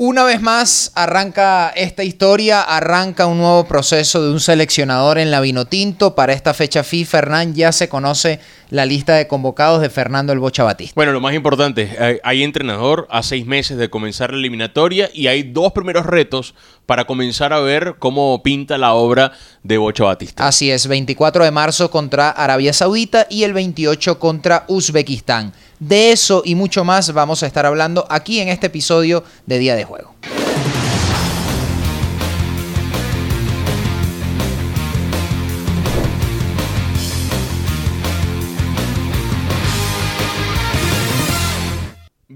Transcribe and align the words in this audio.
Una 0.00 0.22
vez 0.22 0.40
más 0.40 0.92
arranca 0.94 1.70
esta 1.70 2.04
historia, 2.04 2.62
arranca 2.62 3.26
un 3.26 3.38
nuevo 3.38 3.66
proceso 3.66 4.22
de 4.22 4.30
un 4.30 4.38
seleccionador 4.38 5.18
en 5.18 5.32
la 5.32 5.40
Vinotinto. 5.40 6.14
Para 6.14 6.32
esta 6.32 6.54
fecha 6.54 6.84
FIFA, 6.84 7.18
Hernán 7.18 7.54
ya 7.56 7.72
se 7.72 7.88
conoce 7.88 8.38
la 8.70 8.86
lista 8.86 9.16
de 9.16 9.26
convocados 9.26 9.80
de 9.80 9.90
Fernando 9.90 10.32
El 10.32 10.38
Bocha 10.38 10.62
Batista. 10.62 10.92
Bueno, 10.94 11.10
lo 11.10 11.20
más 11.20 11.34
importante, 11.34 11.96
hay, 11.98 12.18
hay 12.22 12.44
entrenador 12.44 13.08
a 13.10 13.24
seis 13.24 13.44
meses 13.44 13.76
de 13.76 13.90
comenzar 13.90 14.30
la 14.30 14.38
eliminatoria 14.38 15.10
y 15.12 15.26
hay 15.26 15.42
dos 15.42 15.72
primeros 15.72 16.06
retos 16.06 16.54
para 16.86 17.04
comenzar 17.04 17.52
a 17.52 17.58
ver 17.58 17.96
cómo 17.98 18.40
pinta 18.44 18.78
la 18.78 18.94
obra 18.94 19.32
de 19.64 19.78
Bocha 19.78 20.04
Batista. 20.04 20.46
Así 20.46 20.70
es, 20.70 20.86
24 20.86 21.42
de 21.42 21.50
marzo 21.50 21.90
contra 21.90 22.30
Arabia 22.30 22.72
Saudita 22.72 23.26
y 23.28 23.42
el 23.42 23.52
28 23.52 24.20
contra 24.20 24.64
Uzbekistán. 24.68 25.52
De 25.78 26.12
eso 26.12 26.42
y 26.44 26.54
mucho 26.54 26.84
más 26.84 27.12
vamos 27.12 27.42
a 27.42 27.46
estar 27.46 27.66
hablando 27.66 28.06
aquí 28.10 28.40
en 28.40 28.48
este 28.48 28.66
episodio 28.66 29.24
de 29.46 29.58
Día 29.58 29.76
de 29.76 29.84
Juego. 29.84 30.14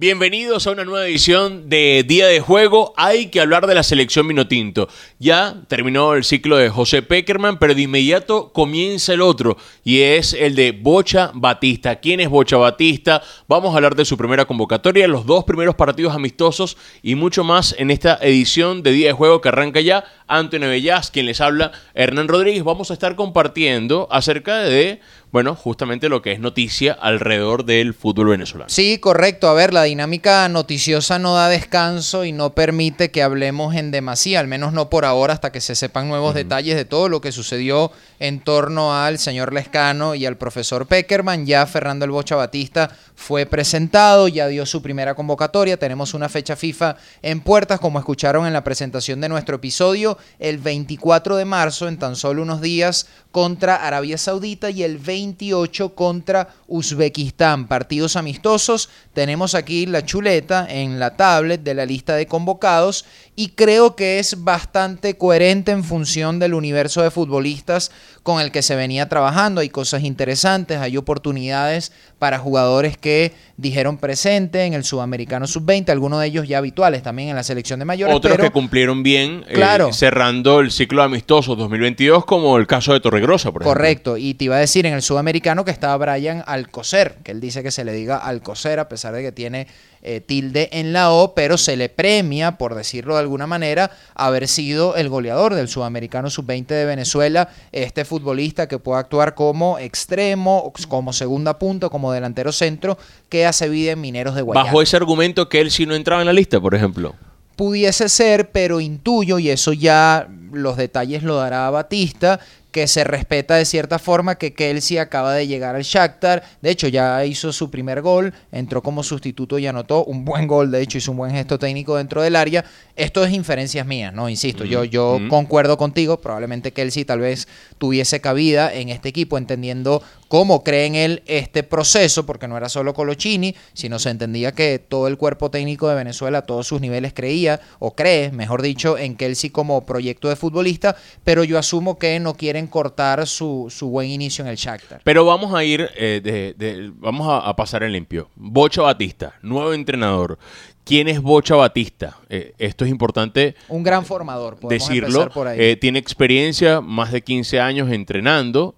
Bienvenidos 0.02 0.66
a 0.66 0.72
una 0.72 0.84
nueva 0.84 1.06
edición 1.06 1.68
de 1.68 2.04
Día 2.04 2.26
de 2.26 2.40
Juego. 2.40 2.92
Hay 2.96 3.26
que 3.26 3.40
hablar 3.40 3.68
de 3.68 3.76
la 3.76 3.84
selección 3.84 4.26
Minotinto. 4.26 4.88
Ya 5.20 5.62
terminó 5.68 6.14
el 6.14 6.24
ciclo 6.24 6.56
de 6.56 6.70
José 6.70 7.02
Peckerman, 7.02 7.60
pero 7.60 7.72
de 7.72 7.82
inmediato 7.82 8.52
comienza 8.52 9.12
el 9.12 9.20
otro 9.20 9.56
y 9.84 10.00
es 10.00 10.32
el 10.32 10.56
de 10.56 10.72
Bocha 10.72 11.30
Batista. 11.34 12.00
¿Quién 12.00 12.18
es 12.18 12.28
Bocha 12.28 12.56
Batista? 12.56 13.22
Vamos 13.46 13.72
a 13.72 13.76
hablar 13.76 13.94
de 13.94 14.04
su 14.04 14.16
primera 14.16 14.44
convocatoria, 14.44 15.06
los 15.06 15.24
dos 15.24 15.44
primeros 15.44 15.76
partidos 15.76 16.16
amistosos 16.16 16.76
y 17.00 17.14
mucho 17.14 17.44
más 17.44 17.72
en 17.78 17.92
esta 17.92 18.18
edición 18.22 18.82
de 18.82 18.90
Día 18.90 19.06
de 19.06 19.12
Juego 19.12 19.40
que 19.40 19.50
arranca 19.50 19.80
ya. 19.80 20.04
Antonio 20.26 20.68
Bellas, 20.68 21.12
quien 21.12 21.26
les 21.26 21.40
habla, 21.40 21.70
Hernán 21.94 22.26
Rodríguez. 22.26 22.64
Vamos 22.64 22.90
a 22.90 22.94
estar 22.94 23.14
compartiendo 23.14 24.08
acerca 24.10 24.62
de 24.62 24.98
bueno, 25.32 25.56
justamente 25.56 26.10
lo 26.10 26.20
que 26.20 26.32
es 26.32 26.40
noticia 26.40 26.92
alrededor 26.92 27.64
del 27.64 27.94
fútbol 27.94 28.28
venezolano. 28.28 28.68
Sí, 28.68 28.98
correcto. 28.98 29.48
A 29.48 29.54
ver, 29.54 29.72
la 29.72 29.84
dinámica 29.84 30.46
noticiosa 30.50 31.18
no 31.18 31.34
da 31.34 31.48
descanso 31.48 32.26
y 32.26 32.32
no 32.32 32.54
permite 32.54 33.10
que 33.10 33.22
hablemos 33.22 33.74
en 33.74 33.90
demasía, 33.90 34.40
al 34.40 34.46
menos 34.46 34.74
no 34.74 34.90
por 34.90 35.06
ahora, 35.06 35.32
hasta 35.32 35.50
que 35.50 35.62
se 35.62 35.74
sepan 35.74 36.08
nuevos 36.08 36.34
detalles 36.34 36.76
de 36.76 36.84
todo 36.84 37.08
lo 37.08 37.22
que 37.22 37.32
sucedió 37.32 37.92
en 38.18 38.40
torno 38.40 38.94
al 38.94 39.18
señor 39.18 39.54
Lescano 39.54 40.14
y 40.14 40.26
al 40.26 40.36
profesor 40.36 40.86
Peckerman. 40.86 41.46
Ya 41.46 41.64
Fernando 41.64 42.04
El 42.04 42.10
Bocha 42.10 42.36
Batista 42.36 42.90
fue 43.14 43.46
presentado, 43.46 44.28
ya 44.28 44.48
dio 44.48 44.66
su 44.66 44.82
primera 44.82 45.14
convocatoria. 45.14 45.78
Tenemos 45.78 46.12
una 46.12 46.28
fecha 46.28 46.56
FIFA 46.56 46.96
en 47.22 47.40
puertas, 47.40 47.80
como 47.80 47.98
escucharon 47.98 48.46
en 48.46 48.52
la 48.52 48.64
presentación 48.64 49.22
de 49.22 49.30
nuestro 49.30 49.56
episodio, 49.56 50.18
el 50.38 50.58
24 50.58 51.36
de 51.36 51.46
marzo, 51.46 51.88
en 51.88 51.98
tan 51.98 52.16
solo 52.16 52.42
unos 52.42 52.60
días, 52.60 53.06
contra 53.30 53.76
Arabia 53.76 54.18
Saudita 54.18 54.68
y 54.68 54.82
el 54.82 54.98
28 55.22 55.94
contra 55.94 56.48
Uzbekistán. 56.66 57.68
Partidos 57.68 58.16
amistosos. 58.16 58.88
Tenemos 59.12 59.54
aquí 59.54 59.86
la 59.86 60.04
chuleta 60.04 60.66
en 60.68 60.98
la 60.98 61.16
tablet 61.16 61.62
de 61.62 61.74
la 61.74 61.86
lista 61.86 62.16
de 62.16 62.26
convocados 62.26 63.04
y 63.34 63.48
creo 63.50 63.96
que 63.96 64.18
es 64.18 64.44
bastante 64.44 65.16
coherente 65.16 65.72
en 65.72 65.84
función 65.84 66.38
del 66.38 66.52
universo 66.52 67.02
de 67.02 67.10
futbolistas 67.10 67.90
con 68.22 68.40
el 68.40 68.52
que 68.52 68.60
se 68.60 68.76
venía 68.76 69.08
trabajando. 69.08 69.62
Hay 69.62 69.70
cosas 69.70 70.02
interesantes, 70.02 70.78
hay 70.78 70.98
oportunidades 70.98 71.92
para 72.18 72.38
jugadores 72.38 72.98
que 72.98 73.32
dijeron 73.56 73.96
presente 73.96 74.64
en 74.64 74.74
el 74.74 74.84
Sudamericano 74.84 75.46
Sub-20, 75.46 75.88
algunos 75.90 76.20
de 76.20 76.26
ellos 76.26 76.46
ya 76.46 76.58
habituales 76.58 77.02
también 77.02 77.30
en 77.30 77.36
la 77.36 77.42
selección 77.42 77.78
de 77.78 77.86
mayores. 77.86 78.14
Otros 78.14 78.36
que 78.36 78.50
cumplieron 78.50 79.02
bien 79.02 79.44
eh, 79.48 79.62
cerrando 79.92 80.60
el 80.60 80.70
ciclo 80.70 81.02
amistoso 81.02 81.56
2022, 81.56 82.26
como 82.26 82.58
el 82.58 82.66
caso 82.66 82.92
de 82.92 83.00
Torregrosa, 83.00 83.50
por 83.50 83.62
ejemplo. 83.62 83.72
Correcto, 83.72 84.18
y 84.18 84.34
te 84.34 84.44
iba 84.44 84.56
a 84.56 84.60
decir 84.60 84.84
en 84.84 84.92
el 84.92 85.02
Sudamericano 85.02 85.64
que 85.64 85.70
estaba 85.70 85.96
Brian 85.96 86.44
Alcocer, 86.46 87.16
que 87.24 87.30
él 87.30 87.40
dice 87.40 87.62
que 87.62 87.70
se 87.70 87.84
le 87.84 87.92
diga 87.92 88.18
Alcocer 88.18 88.78
a 88.78 88.88
pesar 88.90 89.14
de 89.14 89.22
que 89.22 89.32
tiene 89.32 89.68
eh, 90.02 90.20
tilde 90.20 90.68
en 90.72 90.92
la 90.92 91.12
O, 91.12 91.34
pero 91.34 91.56
se 91.56 91.76
le 91.76 91.88
premia, 91.88 92.58
por 92.58 92.74
decirlo 92.74 93.14
de 93.14 93.20
alguna 93.20 93.46
manera, 93.46 93.92
haber 94.14 94.48
sido 94.48 94.96
el 94.96 95.08
goleador 95.08 95.54
del 95.54 95.68
Sudamericano 95.68 96.28
Sub-20 96.28 96.66
de 96.66 96.84
Venezuela, 96.84 97.48
este 97.70 98.04
futbolista 98.04 98.66
que 98.66 98.78
puede 98.78 98.98
actuar 98.98 99.34
como 99.34 99.78
extremo, 99.78 100.72
como 100.88 101.12
segunda 101.12 101.58
punta, 101.58 101.88
como 101.88 102.12
delantero 102.12 102.50
centro, 102.50 102.98
que 103.28 103.46
hace 103.46 103.68
vida 103.68 103.92
en 103.92 104.00
Mineros 104.00 104.34
de 104.34 104.42
Guayana. 104.42 104.64
Bajo 104.64 104.82
ese 104.82 104.96
argumento 104.96 105.48
que 105.48 105.60
él 105.60 105.70
sí 105.70 105.86
no 105.86 105.94
entraba 105.94 106.20
en 106.20 106.26
la 106.26 106.32
lista, 106.32 106.60
por 106.60 106.74
ejemplo. 106.74 107.14
Pudiese 107.56 108.08
ser, 108.08 108.50
pero 108.50 108.80
intuyo, 108.80 109.38
y 109.38 109.50
eso 109.50 109.72
ya 109.72 110.28
los 110.52 110.76
detalles 110.76 111.22
lo 111.22 111.36
dará 111.36 111.70
Batista, 111.70 112.40
que 112.72 112.88
se 112.88 113.04
respeta 113.04 113.54
de 113.54 113.64
cierta 113.64 113.98
forma 113.98 114.36
que 114.36 114.54
Kelsey 114.54 114.98
acaba 114.98 115.34
de 115.34 115.46
llegar 115.46 115.76
al 115.76 115.82
Shakhtar, 115.82 116.42
de 116.60 116.70
hecho 116.70 116.88
ya 116.88 117.24
hizo 117.24 117.52
su 117.52 117.70
primer 117.70 118.00
gol, 118.00 118.32
entró 118.50 118.82
como 118.82 119.02
sustituto 119.02 119.58
y 119.58 119.66
anotó 119.66 120.04
un 120.04 120.24
buen 120.24 120.46
gol, 120.46 120.70
de 120.70 120.80
hecho 120.80 120.98
hizo 120.98 121.12
un 121.12 121.18
buen 121.18 121.32
gesto 121.32 121.58
técnico 121.58 121.96
dentro 121.96 122.22
del 122.22 122.34
área. 122.34 122.64
Esto 122.96 123.24
es 123.24 123.32
inferencias 123.32 123.86
mías, 123.86 124.12
¿no? 124.12 124.28
Insisto, 124.28 124.64
yo, 124.64 124.84
yo 124.84 125.18
concuerdo 125.28 125.76
contigo, 125.76 126.20
probablemente 126.20 126.72
Kelsey 126.72 127.04
tal 127.04 127.20
vez 127.20 127.46
tuviese 127.78 128.20
cabida 128.20 128.72
en 128.72 128.88
este 128.88 129.10
equipo, 129.10 129.38
entendiendo 129.38 130.02
cómo 130.28 130.64
cree 130.64 130.86
en 130.86 130.94
él 130.94 131.22
este 131.26 131.62
proceso, 131.62 132.24
porque 132.24 132.48
no 132.48 132.56
era 132.56 132.70
solo 132.70 132.94
Colochini, 132.94 133.54
sino 133.74 133.98
se 133.98 134.08
entendía 134.08 134.52
que 134.52 134.78
todo 134.78 135.06
el 135.08 135.18
cuerpo 135.18 135.50
técnico 135.50 135.88
de 135.88 135.94
Venezuela, 135.94 136.38
a 136.38 136.42
todos 136.42 136.66
sus 136.66 136.80
niveles 136.80 137.12
creía, 137.12 137.60
o 137.78 137.94
cree, 137.94 138.32
mejor 138.32 138.62
dicho, 138.62 138.96
en 138.96 139.16
Kelsey 139.16 139.50
como 139.50 139.84
proyecto 139.84 140.30
de 140.30 140.36
futbolista, 140.36 140.96
pero 141.22 141.44
yo 141.44 141.58
asumo 141.58 141.98
que 141.98 142.18
no 142.18 142.34
quieren 142.34 142.61
cortar 142.66 143.26
su, 143.26 143.70
buen 143.82 144.08
inicio 144.08 144.44
en 144.44 144.50
el 144.50 144.56
Shakhtar. 144.56 145.00
Pero 145.04 145.24
vamos 145.24 145.54
a 145.54 145.64
ir, 145.64 145.88
eh, 145.96 146.54
de, 146.56 146.92
vamos 146.96 147.26
a, 147.28 147.54
pasar 147.56 147.82
en 147.82 147.92
limpio. 147.92 148.28
Bocho 148.34 148.84
Batista, 148.84 149.34
nuevo 149.42 149.72
entrenador. 149.72 150.38
¿Quién 150.84 151.06
es 151.06 151.20
Bocha 151.20 151.54
Batista? 151.54 152.18
Eh, 152.28 152.54
esto 152.58 152.84
es 152.84 152.90
importante. 152.90 153.54
Un 153.68 153.84
gran 153.84 154.04
formador, 154.04 154.58
decirlo. 154.68 155.28
Por 155.30 155.46
ahí. 155.46 155.58
Eh, 155.60 155.76
tiene 155.76 155.98
experiencia, 155.98 156.80
más 156.80 157.12
de 157.12 157.22
15 157.22 157.60
años 157.60 157.90
entrenando. 157.90 158.74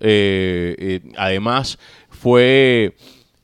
Además, 1.17 1.79
fue 2.11 2.95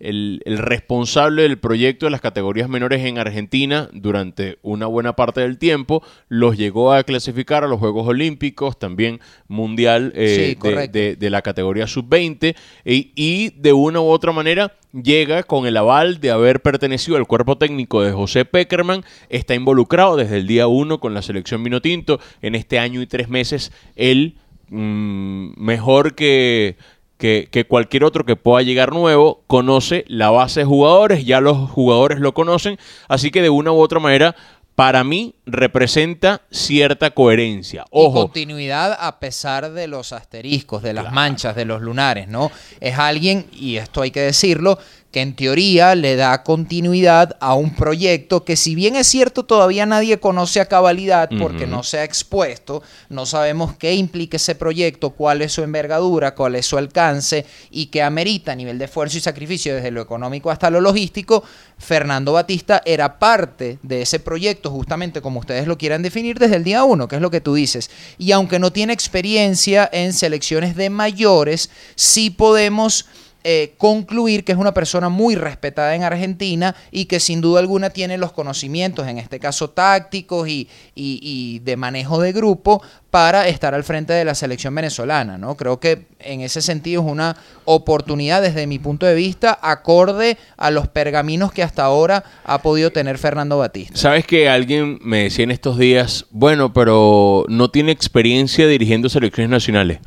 el, 0.00 0.42
responsable 0.44 1.42
del 1.42 1.58
proyecto 1.58 2.06
de 2.06 2.10
las 2.10 2.20
categorías 2.20 2.68
menores 2.68 3.04
en 3.04 3.18
Argentina 3.18 3.88
durante 3.92 4.58
una 4.62 4.86
buena 4.86 5.14
parte 5.14 5.42
del 5.42 5.58
tiempo, 5.58 6.02
los 6.28 6.56
llegó 6.56 6.92
a 6.92 7.04
clasificar 7.04 7.64
a 7.64 7.68
los 7.68 7.78
Juegos 7.78 8.08
Olímpicos, 8.08 8.78
también 8.78 9.20
mundial 9.46 10.12
eh, 10.16 10.56
de, 10.90 11.30
la 11.30 11.42
categoría 11.42 11.86
sub-20, 11.86 12.56
y, 12.84 13.50
de 13.50 13.72
una 13.72 14.00
u 14.00 14.08
otra 14.08 14.32
manera 14.32 14.74
llega 14.92 15.44
con 15.44 15.66
el 15.66 15.76
aval 15.76 16.20
de 16.20 16.30
haber 16.30 16.62
pertenecido 16.62 17.16
al 17.16 17.26
cuerpo 17.26 17.58
técnico 17.58 18.02
de 18.02 18.12
José 18.12 18.44
Peckerman, 18.44 19.04
está 19.28 19.54
involucrado 19.54 20.16
desde 20.16 20.38
el 20.38 20.46
día 20.46 20.66
uno 20.66 20.98
con 20.98 21.14
la 21.14 21.22
selección 21.22 21.62
Minotinto, 21.62 22.18
en 22.42 22.54
este 22.54 22.78
año 22.78 23.00
y 23.02 23.06
tres 23.06 23.28
meses, 23.28 23.72
él 23.94 24.36
mm, 24.68 25.62
mejor 25.62 26.14
que 26.14 26.76
que, 27.20 27.66
cualquier 27.68 28.04
otro 28.04 28.24
que 28.24 28.34
pueda 28.34 28.62
llegar 28.62 28.92
nuevo 28.92 29.42
conoce 29.46 30.04
la 30.08 30.30
base 30.30 30.60
de 30.60 30.66
jugadores, 30.66 31.24
ya 31.24 31.40
los 31.40 31.70
jugadores 31.70 32.18
lo 32.18 32.32
conocen, 32.34 32.78
así 33.08 33.30
que 33.30 33.42
de 33.42 33.50
una 33.50 33.72
u 33.72 33.78
otra 33.78 34.00
manera 34.00 34.34
para 34.74 35.04
mí 35.04 35.34
representa 35.44 36.40
cierta 36.50 37.10
coherencia. 37.10 37.84
Ojo. 37.90 38.18
Y 38.18 38.22
continuidad 38.22 38.96
a 38.98 39.20
pesar 39.20 39.72
de 39.72 39.86
los 39.86 40.14
asteriscos, 40.14 40.82
de 40.82 40.94
las 40.94 41.12
manchas, 41.12 41.54
de 41.54 41.66
los 41.66 41.82
lunares, 41.82 42.28
¿no? 42.28 42.50
Es 42.80 42.98
alguien, 42.98 43.46
y 43.52 43.76
esto 43.76 44.00
hay 44.00 44.10
que 44.10 44.20
decirlo, 44.20 44.78
que 45.10 45.20
en 45.20 45.34
teoría 45.34 45.94
le 45.94 46.14
da 46.14 46.42
continuidad 46.44 47.36
a 47.40 47.54
un 47.54 47.74
proyecto 47.74 48.44
que 48.44 48.56
si 48.56 48.74
bien 48.74 48.94
es 48.94 49.08
cierto 49.08 49.44
todavía 49.44 49.84
nadie 49.84 50.20
conoce 50.20 50.60
a 50.60 50.66
cabalidad 50.66 51.28
porque 51.40 51.66
no 51.66 51.82
se 51.82 51.98
ha 51.98 52.04
expuesto, 52.04 52.82
no 53.08 53.26
sabemos 53.26 53.76
qué 53.76 53.94
implica 53.94 54.36
ese 54.36 54.54
proyecto, 54.54 55.10
cuál 55.10 55.42
es 55.42 55.52
su 55.52 55.62
envergadura, 55.62 56.34
cuál 56.34 56.54
es 56.54 56.66
su 56.66 56.78
alcance 56.78 57.44
y 57.70 57.86
qué 57.86 58.02
amerita 58.02 58.52
a 58.52 58.56
nivel 58.56 58.78
de 58.78 58.84
esfuerzo 58.84 59.18
y 59.18 59.20
sacrificio 59.20 59.74
desde 59.74 59.90
lo 59.90 60.00
económico 60.00 60.50
hasta 60.50 60.70
lo 60.70 60.80
logístico, 60.80 61.42
Fernando 61.78 62.32
Batista 62.32 62.80
era 62.84 63.18
parte 63.18 63.78
de 63.82 64.02
ese 64.02 64.20
proyecto 64.20 64.70
justamente 64.70 65.20
como 65.20 65.40
ustedes 65.40 65.66
lo 65.66 65.78
quieran 65.78 66.02
definir 66.02 66.38
desde 66.38 66.56
el 66.56 66.64
día 66.64 66.84
uno, 66.84 67.08
que 67.08 67.16
es 67.16 67.22
lo 67.22 67.30
que 67.30 67.40
tú 67.40 67.54
dices. 67.54 67.90
Y 68.18 68.32
aunque 68.32 68.58
no 68.58 68.72
tiene 68.72 68.92
experiencia 68.92 69.88
en 69.92 70.12
selecciones 70.12 70.76
de 70.76 70.90
mayores, 70.90 71.70
sí 71.96 72.30
podemos 72.30 73.06
eh, 73.42 73.72
concluir 73.78 74.44
que 74.44 74.52
es 74.52 74.58
una 74.58 74.74
persona 74.74 75.08
muy 75.08 75.34
respetada 75.34 75.94
en 75.94 76.02
Argentina 76.02 76.76
y 76.90 77.06
que 77.06 77.20
sin 77.20 77.40
duda 77.40 77.60
alguna 77.60 77.88
tiene 77.88 78.18
los 78.18 78.32
conocimientos, 78.32 79.08
en 79.08 79.16
este 79.16 79.40
caso 79.40 79.70
tácticos 79.70 80.46
y, 80.48 81.58
de 81.64 81.76
manejo 81.78 82.20
de 82.20 82.32
grupo, 82.32 82.82
para 83.10 83.48
estar 83.48 83.74
al 83.74 83.82
frente 83.82 84.12
de 84.12 84.26
la 84.26 84.34
selección 84.34 84.74
venezolana. 84.74 85.38
¿no? 85.38 85.56
Creo 85.56 85.80
que 85.80 86.06
en 86.18 86.42
ese 86.42 86.60
sentido 86.60 87.02
es 87.02 87.08
una 87.08 87.34
oportunidad 87.64 88.42
desde 88.42 88.66
mi 88.66 88.78
punto 88.78 89.06
de 89.06 89.14
vista 89.14 89.58
acorde 89.62 90.36
a 90.58 90.70
los 90.70 90.88
pergaminos 90.88 91.50
que 91.50 91.62
hasta 91.62 91.82
ahora 91.84 92.24
ha 92.44 92.60
podido 92.60 92.90
tener 92.90 93.16
Fernando 93.16 93.56
Batista. 93.56 93.96
Sabes 93.96 94.26
que 94.26 94.50
alguien 94.50 94.98
me 95.02 95.22
decía 95.22 95.44
en 95.44 95.50
estos 95.50 95.78
días, 95.78 96.26
bueno, 96.30 96.74
pero 96.74 97.46
no 97.48 97.70
tiene 97.70 97.92
experiencia 97.92 98.66
dirigiendo 98.66 99.08
selecciones 99.08 99.50
nacionales. 99.50 100.00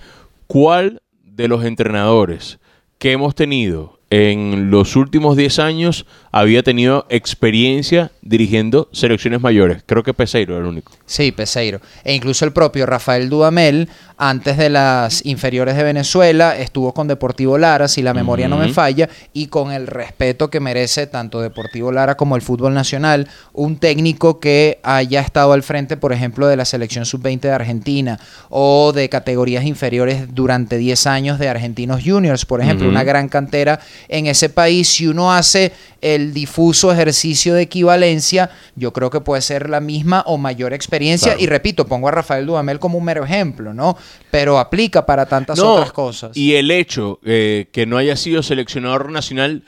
¿Cuál 0.46 1.02
de 1.24 1.48
los 1.48 1.66
entrenadores 1.66 2.60
que 3.04 3.12
hemos 3.12 3.36
tenido 3.36 4.00
en 4.16 4.70
los 4.70 4.96
últimos 4.96 5.36
10 5.36 5.58
años 5.58 6.06
había 6.32 6.62
tenido 6.62 7.08
experiencia 7.10 8.12
dirigiendo 8.22 8.88
selecciones 8.92 9.42
mayores. 9.42 9.82
Creo 9.88 10.04
que 10.04 10.14
Peseiro 10.14 10.54
era 10.54 10.64
el 10.64 10.70
único. 10.70 10.92
Sí, 11.08 11.32
Peseiro. 11.32 11.82
E 12.04 12.14
incluso 12.14 12.46
el 12.46 12.54
propio 12.54 12.86
Rafael 12.86 13.28
Dudamel, 13.28 13.90
antes 14.18 14.58
de 14.58 14.70
las 14.70 15.26
inferiores 15.26 15.76
de 15.76 15.84
Venezuela, 15.84 16.56
estuvo 16.56 16.94
con 16.94 17.08
Deportivo 17.08 17.58
Lara, 17.58 17.88
si 17.88 18.04
la 18.04 18.14
memoria 18.14 18.48
no 18.48 18.58
me 18.58 18.72
falla, 18.72 19.10
y 19.34 19.48
con 19.48 19.72
el 19.72 19.88
respeto 19.88 20.52
que 20.52 20.60
merece 20.60 21.08
tanto 21.08 21.42
Deportivo 21.42 21.92
Lara 21.92 22.16
como 22.16 22.36
el 22.36 22.44
fútbol 22.44 22.76
nacional, 22.76 23.28
un 23.52 23.78
técnico 23.78 24.40
que 24.40 24.80
haya 24.84 25.22
estado 25.22 25.54
al 25.54 25.64
frente, 25.64 25.98
por 25.98 26.14
ejemplo, 26.14 26.48
de 26.48 26.58
la 26.58 26.66
selección 26.66 27.06
sub-20 27.06 27.42
de 27.42 27.52
Argentina 27.52 28.20
o 28.50 28.92
de 28.94 29.10
categorías 29.10 29.66
inferiores 29.66 30.34
durante 30.34 30.78
10 30.78 31.08
años 31.08 31.40
de 31.40 31.50
Argentinos 31.50 32.02
Juniors, 32.06 32.46
por 32.46 32.62
ejemplo, 32.62 32.88
una 32.88 33.04
gran 33.04 33.28
cantera 33.28 33.80
en 34.08 34.28
ese 34.28 34.50
país, 34.50 34.88
si 34.88 35.08
uno 35.08 35.34
hace 35.34 35.72
el 36.02 36.34
difuso 36.34 36.92
ejercicio 36.92 37.54
de 37.54 37.64
equivalencia, 37.64 38.50
yo 38.76 38.92
creo 38.92 39.10
que 39.10 39.22
puede 39.22 39.42
ser 39.42 39.70
la 39.70 39.80
misma 39.80 40.24
o 40.28 40.38
mayor 40.38 40.74
experiencia. 40.74 41.36
Y 41.40 41.48
repito, 41.48 41.88
pongo 41.88 42.10
a 42.10 42.12
Rafael 42.12 42.46
Dudamel 42.46 42.80
como 42.80 42.98
un 42.98 43.06
mero 43.06 43.24
ejemplo, 43.24 43.74
¿no? 43.74 43.98
Pero 44.30 44.60
aplica 44.60 45.06
para 45.06 45.26
tantas 45.26 45.60
otras 45.60 45.92
cosas. 45.94 46.36
Y 46.36 46.56
el 46.56 46.72
hecho 46.72 47.20
eh, 47.24 47.68
que 47.72 47.86
no 47.86 47.98
haya 47.98 48.16
sido 48.16 48.44
seleccionador 48.44 49.12
nacional 49.12 49.64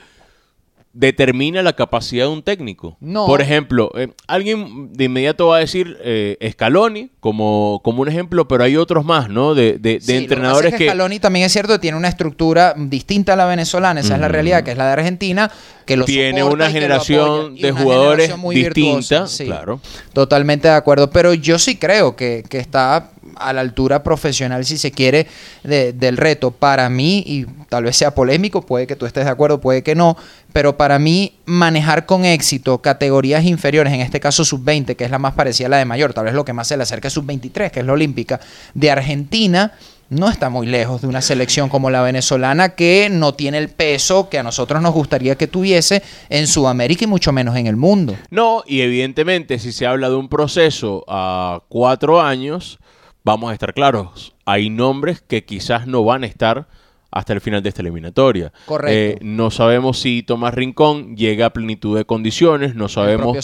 determina 0.96 1.62
la 1.62 1.74
capacidad 1.74 2.24
de 2.24 2.30
un 2.30 2.42
técnico. 2.42 2.96
No. 3.00 3.26
Por 3.26 3.42
ejemplo, 3.42 3.90
eh, 3.96 4.08
alguien 4.26 4.92
de 4.94 5.04
inmediato 5.04 5.48
va 5.48 5.58
a 5.58 5.60
decir 5.60 5.98
eh, 6.02 6.38
Scaloni 6.52 7.10
como, 7.20 7.80
como 7.84 8.00
un 8.02 8.08
ejemplo, 8.08 8.48
pero 8.48 8.64
hay 8.64 8.76
otros 8.76 9.04
más, 9.04 9.28
¿no? 9.28 9.54
De, 9.54 9.78
de, 9.78 10.00
entrenadores 10.08 10.74
que, 10.74 10.86
Scaloni 10.86 11.20
también 11.20 11.44
es 11.44 11.52
cierto, 11.52 11.78
tiene 11.78 11.98
una 11.98 12.08
estructura 12.08 12.74
distinta 12.76 13.34
a 13.34 13.36
la 13.36 13.44
venezolana, 13.44 14.00
esa 14.00 14.14
es 14.14 14.20
la 14.20 14.28
realidad, 14.28 14.64
que 14.64 14.72
es 14.72 14.78
la 14.78 14.86
de 14.86 14.92
Argentina, 14.92 15.50
que 15.84 15.96
lo 15.96 16.06
tiene 16.06 16.42
una 16.42 16.70
generación 16.70 17.56
de 17.56 17.72
jugadores 17.72 18.34
distinta, 18.50 19.26
claro. 19.44 19.80
Totalmente 20.14 20.68
de 20.68 20.74
acuerdo, 20.74 21.10
pero 21.10 21.34
yo 21.34 21.58
sí 21.58 21.76
creo 21.76 22.16
que, 22.16 22.42
que 22.48 22.58
está 22.58 23.10
a 23.36 23.52
la 23.52 23.60
altura 23.60 24.02
profesional, 24.02 24.64
si 24.64 24.78
se 24.78 24.92
quiere, 24.92 25.26
del 25.64 26.16
reto. 26.16 26.50
Para 26.50 26.88
mí, 26.88 27.22
y 27.26 27.46
tal 27.68 27.84
vez 27.84 27.96
sea 27.96 28.14
polémico, 28.14 28.62
puede 28.62 28.86
que 28.86 28.96
tú 28.96 29.06
estés 29.06 29.24
de 29.24 29.30
acuerdo, 29.30 29.60
puede 29.60 29.82
que 29.82 29.94
no, 29.94 30.16
pero 30.52 30.76
para 30.76 30.98
mí 30.98 31.34
manejar 31.44 32.06
con 32.06 32.24
éxito 32.24 32.78
categorías 32.78 33.44
inferiores, 33.44 33.92
en 33.92 34.00
este 34.00 34.20
caso 34.20 34.44
sub-20, 34.44 34.96
que 34.96 35.04
es 35.04 35.10
la 35.10 35.18
más 35.18 35.34
parecida 35.34 35.66
a 35.66 35.70
la 35.70 35.78
de 35.78 35.84
mayor, 35.84 36.14
tal 36.14 36.24
vez 36.24 36.34
lo 36.34 36.44
que 36.44 36.52
más 36.52 36.68
se 36.68 36.76
le 36.76 36.84
acerca 36.84 37.08
es 37.08 37.14
sub-23, 37.14 37.70
que 37.70 37.80
es 37.80 37.86
la 37.86 37.92
olímpica, 37.92 38.40
de 38.74 38.90
Argentina, 38.90 39.72
no 40.08 40.28
está 40.28 40.50
muy 40.50 40.66
lejos 40.66 41.02
de 41.02 41.08
una 41.08 41.20
selección 41.20 41.68
como 41.68 41.90
la 41.90 42.00
venezolana 42.00 42.70
que 42.70 43.08
no 43.10 43.34
tiene 43.34 43.58
el 43.58 43.68
peso 43.68 44.28
que 44.28 44.38
a 44.38 44.42
nosotros 44.44 44.80
nos 44.80 44.94
gustaría 44.94 45.34
que 45.34 45.48
tuviese 45.48 46.02
en 46.28 46.46
Sudamérica 46.46 47.04
y 47.04 47.08
mucho 47.08 47.32
menos 47.32 47.56
en 47.56 47.66
el 47.66 47.76
mundo. 47.76 48.16
No, 48.30 48.62
y 48.66 48.82
evidentemente 48.82 49.58
si 49.58 49.72
se 49.72 49.84
habla 49.84 50.08
de 50.08 50.14
un 50.14 50.28
proceso 50.28 51.04
a 51.08 51.60
cuatro 51.68 52.22
años, 52.22 52.78
vamos 53.26 53.50
a 53.50 53.54
estar 53.54 53.74
claros, 53.74 54.34
hay 54.44 54.70
nombres 54.70 55.20
que 55.20 55.44
quizás 55.44 55.88
no 55.88 56.04
van 56.04 56.22
a 56.22 56.26
estar 56.26 56.68
hasta 57.10 57.32
el 57.32 57.40
final 57.40 57.60
de 57.60 57.70
esta 57.70 57.82
eliminatoria. 57.82 58.52
Correcto. 58.66 58.92
Eh, 58.92 59.18
no 59.20 59.50
sabemos 59.50 59.98
si 59.98 60.22
Tomás 60.22 60.54
Rincón 60.54 61.16
llega 61.16 61.46
a 61.46 61.50
plenitud 61.50 61.96
de 61.96 62.04
condiciones, 62.04 62.76
no 62.76 62.88
sabemos 62.88 63.36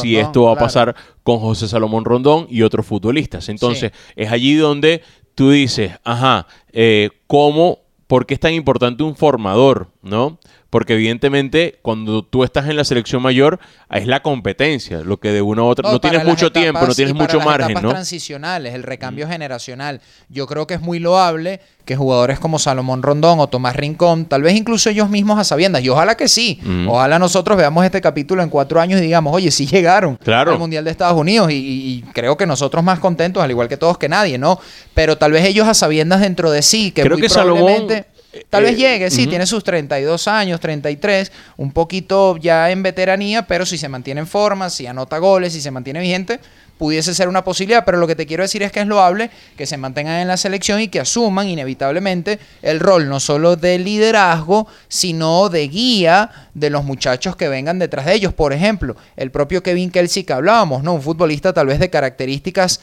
si 0.00 0.16
esto 0.16 0.44
va 0.44 0.52
a 0.52 0.56
pasar 0.56 0.94
con 1.24 1.40
José 1.40 1.66
Salomón 1.66 2.04
Rondón 2.04 2.46
y 2.48 2.62
otros 2.62 2.86
futbolistas. 2.86 3.48
Entonces, 3.48 3.90
es 4.14 4.30
allí 4.30 4.54
donde 4.54 5.02
tú 5.34 5.50
dices, 5.50 5.98
ajá, 6.04 6.46
eh, 6.72 7.10
¿cómo, 7.26 7.80
por 8.06 8.26
qué 8.26 8.34
es 8.34 8.40
tan 8.40 8.54
importante 8.54 9.02
un 9.02 9.16
formador, 9.16 9.88
no? 10.00 10.38
Porque 10.74 10.94
evidentemente 10.94 11.78
cuando 11.82 12.24
tú 12.24 12.42
estás 12.42 12.68
en 12.68 12.74
la 12.74 12.82
selección 12.82 13.22
mayor 13.22 13.60
es 13.92 14.08
la 14.08 14.24
competencia, 14.24 15.02
lo 15.02 15.20
que 15.20 15.30
de 15.30 15.40
una 15.40 15.62
u 15.62 15.66
otra 15.66 15.88
no, 15.88 16.00
tienes 16.00 16.24
mucho 16.24 16.50
tiempo, 16.50 16.84
no 16.84 16.92
tienes 16.92 17.14
mucho 17.14 17.38
para 17.38 17.58
las 17.58 17.70
etapas 17.70 17.90
transicionales, 17.92 18.74
el 18.74 18.82
recambio 18.82 19.28
generacional. 19.28 20.00
Yo 20.28 20.48
creo 20.48 20.66
que 20.66 20.74
es 20.74 20.80
muy 20.80 20.98
loable 20.98 21.60
que 21.84 21.94
jugadores 21.94 22.40
como 22.40 22.58
Salomón 22.58 23.04
Rondón 23.04 23.38
o 23.38 23.46
Tomás 23.46 23.76
Rincón, 23.76 24.24
tal 24.26 24.42
vez 24.42 24.56
incluso 24.56 24.90
ellos 24.90 25.08
mismos 25.08 25.38
a 25.38 25.44
sabiendas, 25.44 25.84
y 25.84 25.90
ojalá 25.90 26.16
que 26.16 26.26
sí, 26.26 26.58
ojalá 26.88 27.20
nosotros 27.20 27.56
veamos 27.56 27.84
este 27.84 28.00
capítulo 28.00 28.42
en 28.42 28.48
cuatro 28.48 28.80
años 28.80 28.98
y 29.00 29.04
digamos, 29.04 29.32
oye, 29.32 29.52
sí 29.52 29.68
llegaron 29.68 30.18
al 30.26 30.58
Mundial 30.58 30.84
de 30.84 30.90
Estados 30.90 31.16
Unidos 31.16 31.52
y, 31.52 32.04
creo 32.14 32.36
que 32.36 32.46
nosotros 32.46 32.82
más 32.82 32.98
contentos, 32.98 33.44
al 33.44 33.50
igual 33.52 33.68
que 33.68 33.76
todos, 33.76 33.96
que 33.96 34.08
nadie, 34.08 34.38
¿no? 34.38 34.58
Pero 34.92 35.18
tal 35.18 35.30
vez 35.30 35.44
ellos 35.44 35.68
a 35.68 35.74
sabiendas 35.74 36.20
dentro 36.20 36.50
de 36.50 36.62
sí, 36.62 36.90
que 36.90 37.02
creo 37.02 37.16
que 37.16 37.28
probablemente... 37.28 38.12
Tal 38.50 38.62
vez 38.62 38.72
eh, 38.72 38.76
llegue, 38.76 39.10
sí, 39.10 39.26
tiene 39.26 39.46
sus 39.46 39.64
32 39.64 40.28
años, 40.28 40.60
33, 40.60 41.30
un 41.56 41.72
poquito 41.72 42.36
ya 42.36 42.70
en 42.70 42.82
veteranía, 42.82 43.46
pero 43.46 43.66
si 43.66 43.78
se 43.78 43.88
mantiene 43.88 44.20
en 44.20 44.26
forma, 44.26 44.70
si 44.70 44.86
anota 44.86 45.18
goles, 45.18 45.52
si 45.52 45.60
se 45.60 45.70
mantiene 45.70 46.00
vigente, 46.00 46.40
pudiese 46.78 47.14
ser 47.14 47.28
una 47.28 47.44
posibilidad, 47.44 47.84
pero 47.84 47.98
lo 47.98 48.06
que 48.06 48.16
te 48.16 48.26
quiero 48.26 48.42
decir 48.42 48.62
es 48.62 48.72
que 48.72 48.80
es 48.80 48.86
loable 48.86 49.30
que 49.56 49.66
se 49.66 49.76
mantengan 49.76 50.20
en 50.20 50.28
la 50.28 50.36
selección 50.36 50.80
y 50.80 50.88
que 50.88 51.00
asuman 51.00 51.48
inevitablemente 51.48 52.38
el 52.62 52.80
rol 52.80 53.08
no 53.08 53.20
solo 53.20 53.56
de 53.56 53.78
liderazgo, 53.78 54.66
sino 54.88 55.48
de 55.48 55.68
guía 55.68 56.30
de 56.54 56.70
los 56.70 56.84
muchachos 56.84 57.36
que 57.36 57.48
vengan 57.48 57.78
detrás 57.78 58.06
de 58.06 58.14
ellos. 58.14 58.32
Por 58.32 58.52
ejemplo, 58.52 58.96
el 59.16 59.30
propio 59.30 59.62
Kevin 59.62 59.90
Kelsey 59.90 60.24
que 60.24 60.32
hablábamos, 60.32 60.82
¿no? 60.82 60.94
Un 60.94 61.02
futbolista 61.02 61.52
tal 61.52 61.68
vez 61.68 61.78
de 61.78 61.90
características 61.90 62.80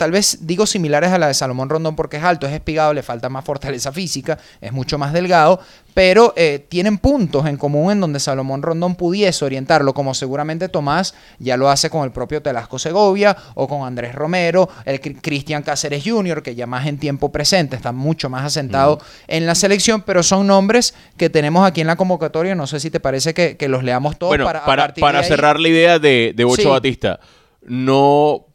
tal 0.00 0.12
vez 0.12 0.38
digo 0.46 0.64
similares 0.64 1.12
a 1.12 1.18
la 1.18 1.26
de 1.26 1.34
Salomón 1.34 1.68
Rondón 1.68 1.94
porque 1.94 2.16
es 2.16 2.24
alto, 2.24 2.46
es 2.46 2.54
espigado, 2.54 2.94
le 2.94 3.02
falta 3.02 3.28
más 3.28 3.44
fortaleza 3.44 3.92
física, 3.92 4.38
es 4.58 4.72
mucho 4.72 4.96
más 4.96 5.12
delgado, 5.12 5.60
pero 5.92 6.32
eh, 6.36 6.64
tienen 6.70 6.96
puntos 6.96 7.44
en 7.44 7.58
común 7.58 7.92
en 7.92 8.00
donde 8.00 8.18
Salomón 8.18 8.62
Rondón 8.62 8.94
pudiese 8.94 9.44
orientarlo, 9.44 9.92
como 9.92 10.14
seguramente 10.14 10.70
Tomás 10.70 11.14
ya 11.38 11.58
lo 11.58 11.68
hace 11.68 11.90
con 11.90 12.04
el 12.04 12.12
propio 12.12 12.40
Telasco 12.40 12.78
Segovia 12.78 13.36
o 13.54 13.68
con 13.68 13.86
Andrés 13.86 14.14
Romero, 14.14 14.70
el 14.86 15.02
Cristian 15.02 15.62
Cáceres 15.62 16.02
Jr., 16.02 16.42
que 16.42 16.54
ya 16.54 16.66
más 16.66 16.86
en 16.86 16.96
tiempo 16.96 17.30
presente 17.30 17.76
está 17.76 17.92
mucho 17.92 18.30
más 18.30 18.46
asentado 18.46 19.02
en 19.28 19.44
la 19.44 19.54
selección, 19.54 20.00
pero 20.00 20.22
son 20.22 20.46
nombres 20.46 20.94
que 21.18 21.28
tenemos 21.28 21.66
aquí 21.66 21.82
en 21.82 21.88
la 21.88 21.96
convocatoria, 21.96 22.54
no 22.54 22.66
sé 22.66 22.80
si 22.80 22.90
te 22.90 23.00
parece 23.00 23.34
que, 23.34 23.68
los 23.68 23.84
leamos 23.84 24.18
todos 24.18 24.38
para, 24.38 24.64
para, 24.64 25.22
cerrar 25.22 25.60
la 25.60 25.68
idea 25.68 25.98
de, 25.98 26.32
de 26.34 26.44
Bocho 26.44 26.70
Batista. 26.70 27.20
No 27.62 28.46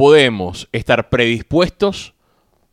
podemos 0.00 0.66
estar 0.72 1.10
predispuestos 1.10 2.14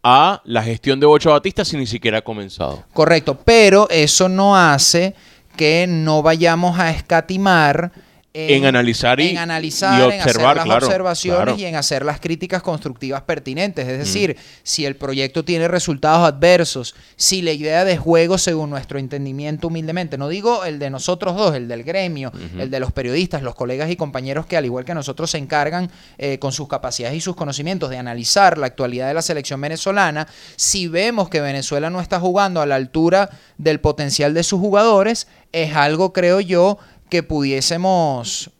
a 0.01 0.41
la 0.45 0.63
gestión 0.63 1.01
de 1.01 1.07
Bocho 1.07 1.31
Batista 1.31 1.65
si 1.65 1.75
ni 1.75 1.85
siquiera 1.85 2.19
ha 2.19 2.21
comenzado. 2.21 2.85
Correcto, 2.93 3.37
pero 3.43 3.89
eso 3.89 4.29
no 4.29 4.55
hace 4.55 5.13
que 5.57 5.87
no 5.89 6.21
vayamos 6.21 6.79
a 6.79 6.89
escatimar 6.89 7.91
en, 8.37 8.65
analizar 8.65 9.19
y, 9.19 9.35
analizar, 9.35 10.03
observar, 10.03 10.57
en 10.57 10.61
hacer 10.61 10.67
las 10.67 10.83
observaciones 10.83 11.59
y 11.59 11.65
en 11.65 11.75
hacer 11.75 12.05
las 12.05 12.19
críticas 12.19 12.61
constructivas 12.61 13.23
pertinentes. 13.23 13.87
Es 13.87 13.97
decir, 13.97 14.37
si 14.63 14.85
el 14.85 14.95
proyecto 14.95 15.43
tiene 15.43 15.67
resultados 15.67 16.27
adversos, 16.27 16.93
si 17.15 17.41
la 17.41 17.51
idea 17.51 17.83
de 17.83 17.97
juego, 17.97 18.37
según 18.37 18.69
nuestro 18.69 18.99
entendimiento 18.99 19.67
humildemente, 19.67 20.17
no 20.17 20.29
digo 20.29 20.65
el 20.65 20.77
de 20.77 20.89
nosotros 20.89 21.35
dos, 21.35 21.55
el 21.55 21.67
del 21.67 21.83
gremio, 21.83 22.31
el 22.59 22.69
de 22.69 22.79
los 22.79 22.91
periodistas, 22.91 23.41
los 23.41 23.55
colegas 23.55 23.89
y 23.89 23.95
compañeros 23.95 24.45
que 24.45 24.57
al 24.57 24.65
igual 24.65 24.85
que 24.85 24.93
nosotros 24.93 25.31
se 25.31 25.39
encargan 25.39 25.89
eh, 26.17 26.37
con 26.37 26.51
sus 26.51 26.67
capacidades 26.67 27.17
y 27.17 27.21
sus 27.21 27.35
conocimientos 27.35 27.89
de 27.89 27.97
analizar 27.97 28.57
la 28.57 28.67
actualidad 28.67 29.07
de 29.07 29.15
la 29.15 29.21
selección 29.21 29.59
venezolana, 29.61 30.27
si 30.55 30.87
vemos 30.87 31.29
que 31.29 31.41
Venezuela 31.41 31.89
no 31.89 32.01
está 32.01 32.19
jugando 32.19 32.61
a 32.61 32.65
la 32.65 32.75
altura 32.75 33.29
del 33.57 33.79
potencial 33.79 34.33
de 34.33 34.43
sus 34.43 34.59
jugadores, 34.59 35.27
es 35.51 35.75
algo, 35.75 36.13
creo 36.13 36.39
yo, 36.39 36.77
que 37.09 37.23
pudiésemos 37.23 38.51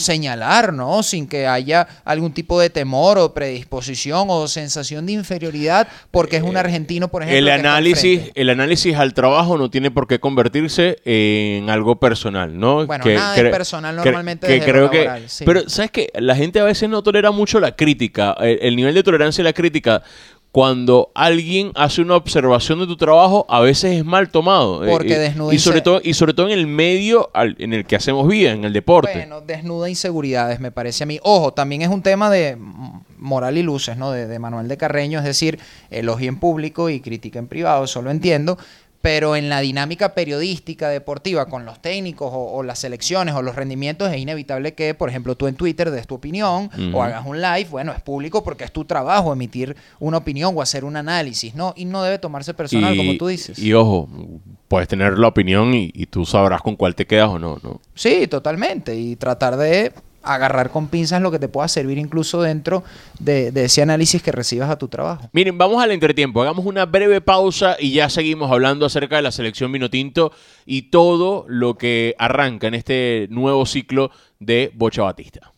señalar, 0.00 0.72
¿no? 0.72 1.02
Sin 1.02 1.28
que 1.28 1.46
haya 1.46 1.86
algún 2.04 2.32
tipo 2.32 2.60
de 2.60 2.70
temor 2.70 3.18
o 3.18 3.32
predisposición 3.32 4.26
o 4.30 4.48
sensación 4.48 5.06
de 5.06 5.12
inferioridad 5.12 5.86
porque 6.10 6.36
es 6.36 6.42
un 6.42 6.56
eh, 6.56 6.60
argentino, 6.60 7.08
por 7.08 7.22
ejemplo. 7.22 7.38
El 7.38 7.48
análisis, 7.48 8.30
el 8.34 8.50
análisis 8.50 8.96
al 8.96 9.14
trabajo 9.14 9.58
no 9.58 9.70
tiene 9.70 9.90
por 9.90 10.06
qué 10.08 10.18
convertirse 10.18 10.96
en 11.04 11.70
algo 11.70 12.00
personal, 12.00 12.58
¿no? 12.58 12.86
Bueno, 12.86 13.04
nada 13.04 13.36
es 13.36 13.50
personal 13.50 13.96
normalmente 13.96 14.46
que, 14.46 14.60
creo 14.60 14.90
que, 14.90 15.08
Pero, 15.44 15.68
¿sabes 15.68 15.90
qué? 15.90 16.10
La 16.14 16.34
gente 16.34 16.60
a 16.60 16.64
veces 16.64 16.88
no 16.88 17.02
tolera 17.02 17.30
mucho 17.30 17.60
la 17.60 17.76
crítica, 17.76 18.34
el, 18.40 18.58
el 18.62 18.76
nivel 18.76 18.94
de 18.94 19.02
tolerancia 19.02 19.42
a 19.42 19.44
la 19.44 19.52
crítica 19.52 20.02
cuando 20.52 21.12
alguien 21.14 21.70
hace 21.76 22.02
una 22.02 22.16
observación 22.16 22.80
de 22.80 22.86
tu 22.86 22.96
trabajo, 22.96 23.46
a 23.48 23.60
veces 23.60 23.98
es 23.98 24.04
mal 24.04 24.30
tomado. 24.30 24.84
Eh, 24.84 24.90
Porque 24.90 25.14
eh, 25.14 25.18
desnuda 25.18 25.54
y 25.54 25.58
sobre 25.60 25.80
todo 25.80 26.00
Y 26.02 26.14
sobre 26.14 26.34
todo 26.34 26.46
en 26.48 26.58
el 26.58 26.66
medio 26.66 27.30
al- 27.34 27.54
en 27.60 27.72
el 27.72 27.84
que 27.86 27.94
hacemos 27.96 28.26
vida, 28.26 28.50
en 28.50 28.64
el 28.64 28.72
deporte. 28.72 29.12
Bueno, 29.14 29.40
desnuda 29.42 29.88
inseguridades, 29.88 30.58
me 30.58 30.72
parece 30.72 31.04
a 31.04 31.06
mí. 31.06 31.20
Ojo, 31.22 31.52
también 31.52 31.82
es 31.82 31.88
un 31.88 32.02
tema 32.02 32.30
de 32.30 32.56
moral 33.18 33.58
y 33.58 33.62
luces, 33.62 33.96
¿no? 33.96 34.10
De, 34.10 34.26
de 34.26 34.38
Manuel 34.40 34.66
de 34.66 34.76
Carreño, 34.76 35.18
es 35.20 35.24
decir, 35.24 35.60
elogia 35.90 36.28
en 36.28 36.38
público 36.40 36.90
y 36.90 37.00
crítica 37.00 37.38
en 37.38 37.46
privado, 37.46 37.84
eso 37.84 38.02
lo 38.02 38.10
entiendo. 38.10 38.58
Pero 39.00 39.34
en 39.34 39.48
la 39.48 39.60
dinámica 39.60 40.14
periodística 40.14 40.88
deportiva 40.88 41.46
con 41.46 41.64
los 41.64 41.80
técnicos 41.80 42.30
o, 42.32 42.52
o 42.52 42.62
las 42.62 42.80
selecciones 42.80 43.34
o 43.34 43.40
los 43.40 43.56
rendimientos 43.56 44.12
es 44.12 44.18
inevitable 44.18 44.74
que, 44.74 44.94
por 44.94 45.08
ejemplo, 45.08 45.36
tú 45.36 45.46
en 45.46 45.54
Twitter 45.54 45.90
des 45.90 46.06
tu 46.06 46.16
opinión 46.16 46.70
o 46.92 47.02
hagas 47.02 47.24
un 47.26 47.40
live. 47.40 47.66
Bueno, 47.70 47.92
es 47.92 48.02
público 48.02 48.44
porque 48.44 48.64
es 48.64 48.72
tu 48.72 48.84
trabajo 48.84 49.32
emitir 49.32 49.76
una 49.98 50.18
opinión 50.18 50.52
o 50.54 50.60
hacer 50.60 50.84
un 50.84 50.96
análisis, 50.96 51.54
¿no? 51.54 51.72
Y 51.76 51.86
no 51.86 52.02
debe 52.02 52.18
tomarse 52.18 52.52
personal, 52.52 52.96
como 52.96 53.16
tú 53.16 53.28
dices. 53.28 53.58
Y 53.58 53.72
ojo, 53.72 54.08
puedes 54.68 54.88
tener 54.88 55.18
la 55.18 55.28
opinión 55.28 55.72
y, 55.74 55.90
y 55.94 56.06
tú 56.06 56.26
sabrás 56.26 56.60
con 56.60 56.76
cuál 56.76 56.94
te 56.94 57.06
quedas 57.06 57.28
o 57.28 57.38
no, 57.38 57.58
¿no? 57.62 57.80
Sí, 57.94 58.26
totalmente. 58.26 58.94
Y 58.96 59.16
tratar 59.16 59.56
de 59.56 59.92
agarrar 60.22 60.70
con 60.70 60.88
pinzas 60.88 61.22
lo 61.22 61.30
que 61.30 61.38
te 61.38 61.48
pueda 61.48 61.68
servir 61.68 61.98
incluso 61.98 62.42
dentro 62.42 62.84
de, 63.18 63.52
ese 63.54 63.82
análisis 63.82 64.22
que 64.22 64.32
recibas 64.32 64.70
a 64.70 64.78
tu 64.78 64.88
trabajo. 64.88 65.28
Miren, 65.32 65.56
vamos 65.58 65.82
al 65.82 65.92
entretiempo. 65.92 66.42
Hagamos 66.42 66.66
una 66.66 66.86
breve 66.86 67.20
pausa 67.20 67.76
y 67.78 67.92
ya 67.92 68.08
seguimos 68.08 68.50
hablando 68.50 68.86
acerca 68.86 69.16
de 69.16 69.22
la 69.22 69.32
selección 69.32 69.72
Vinotinto 69.72 70.32
y 70.66 70.82
todo 70.90 71.44
lo 71.48 71.76
que 71.76 72.14
arranca 72.18 72.66
en 72.66 72.74
este 72.74 73.28
nuevo 73.30 73.66
ciclo 73.66 74.10
de 74.38 74.72
Bocha 74.74 75.02
Batista. 75.02 75.52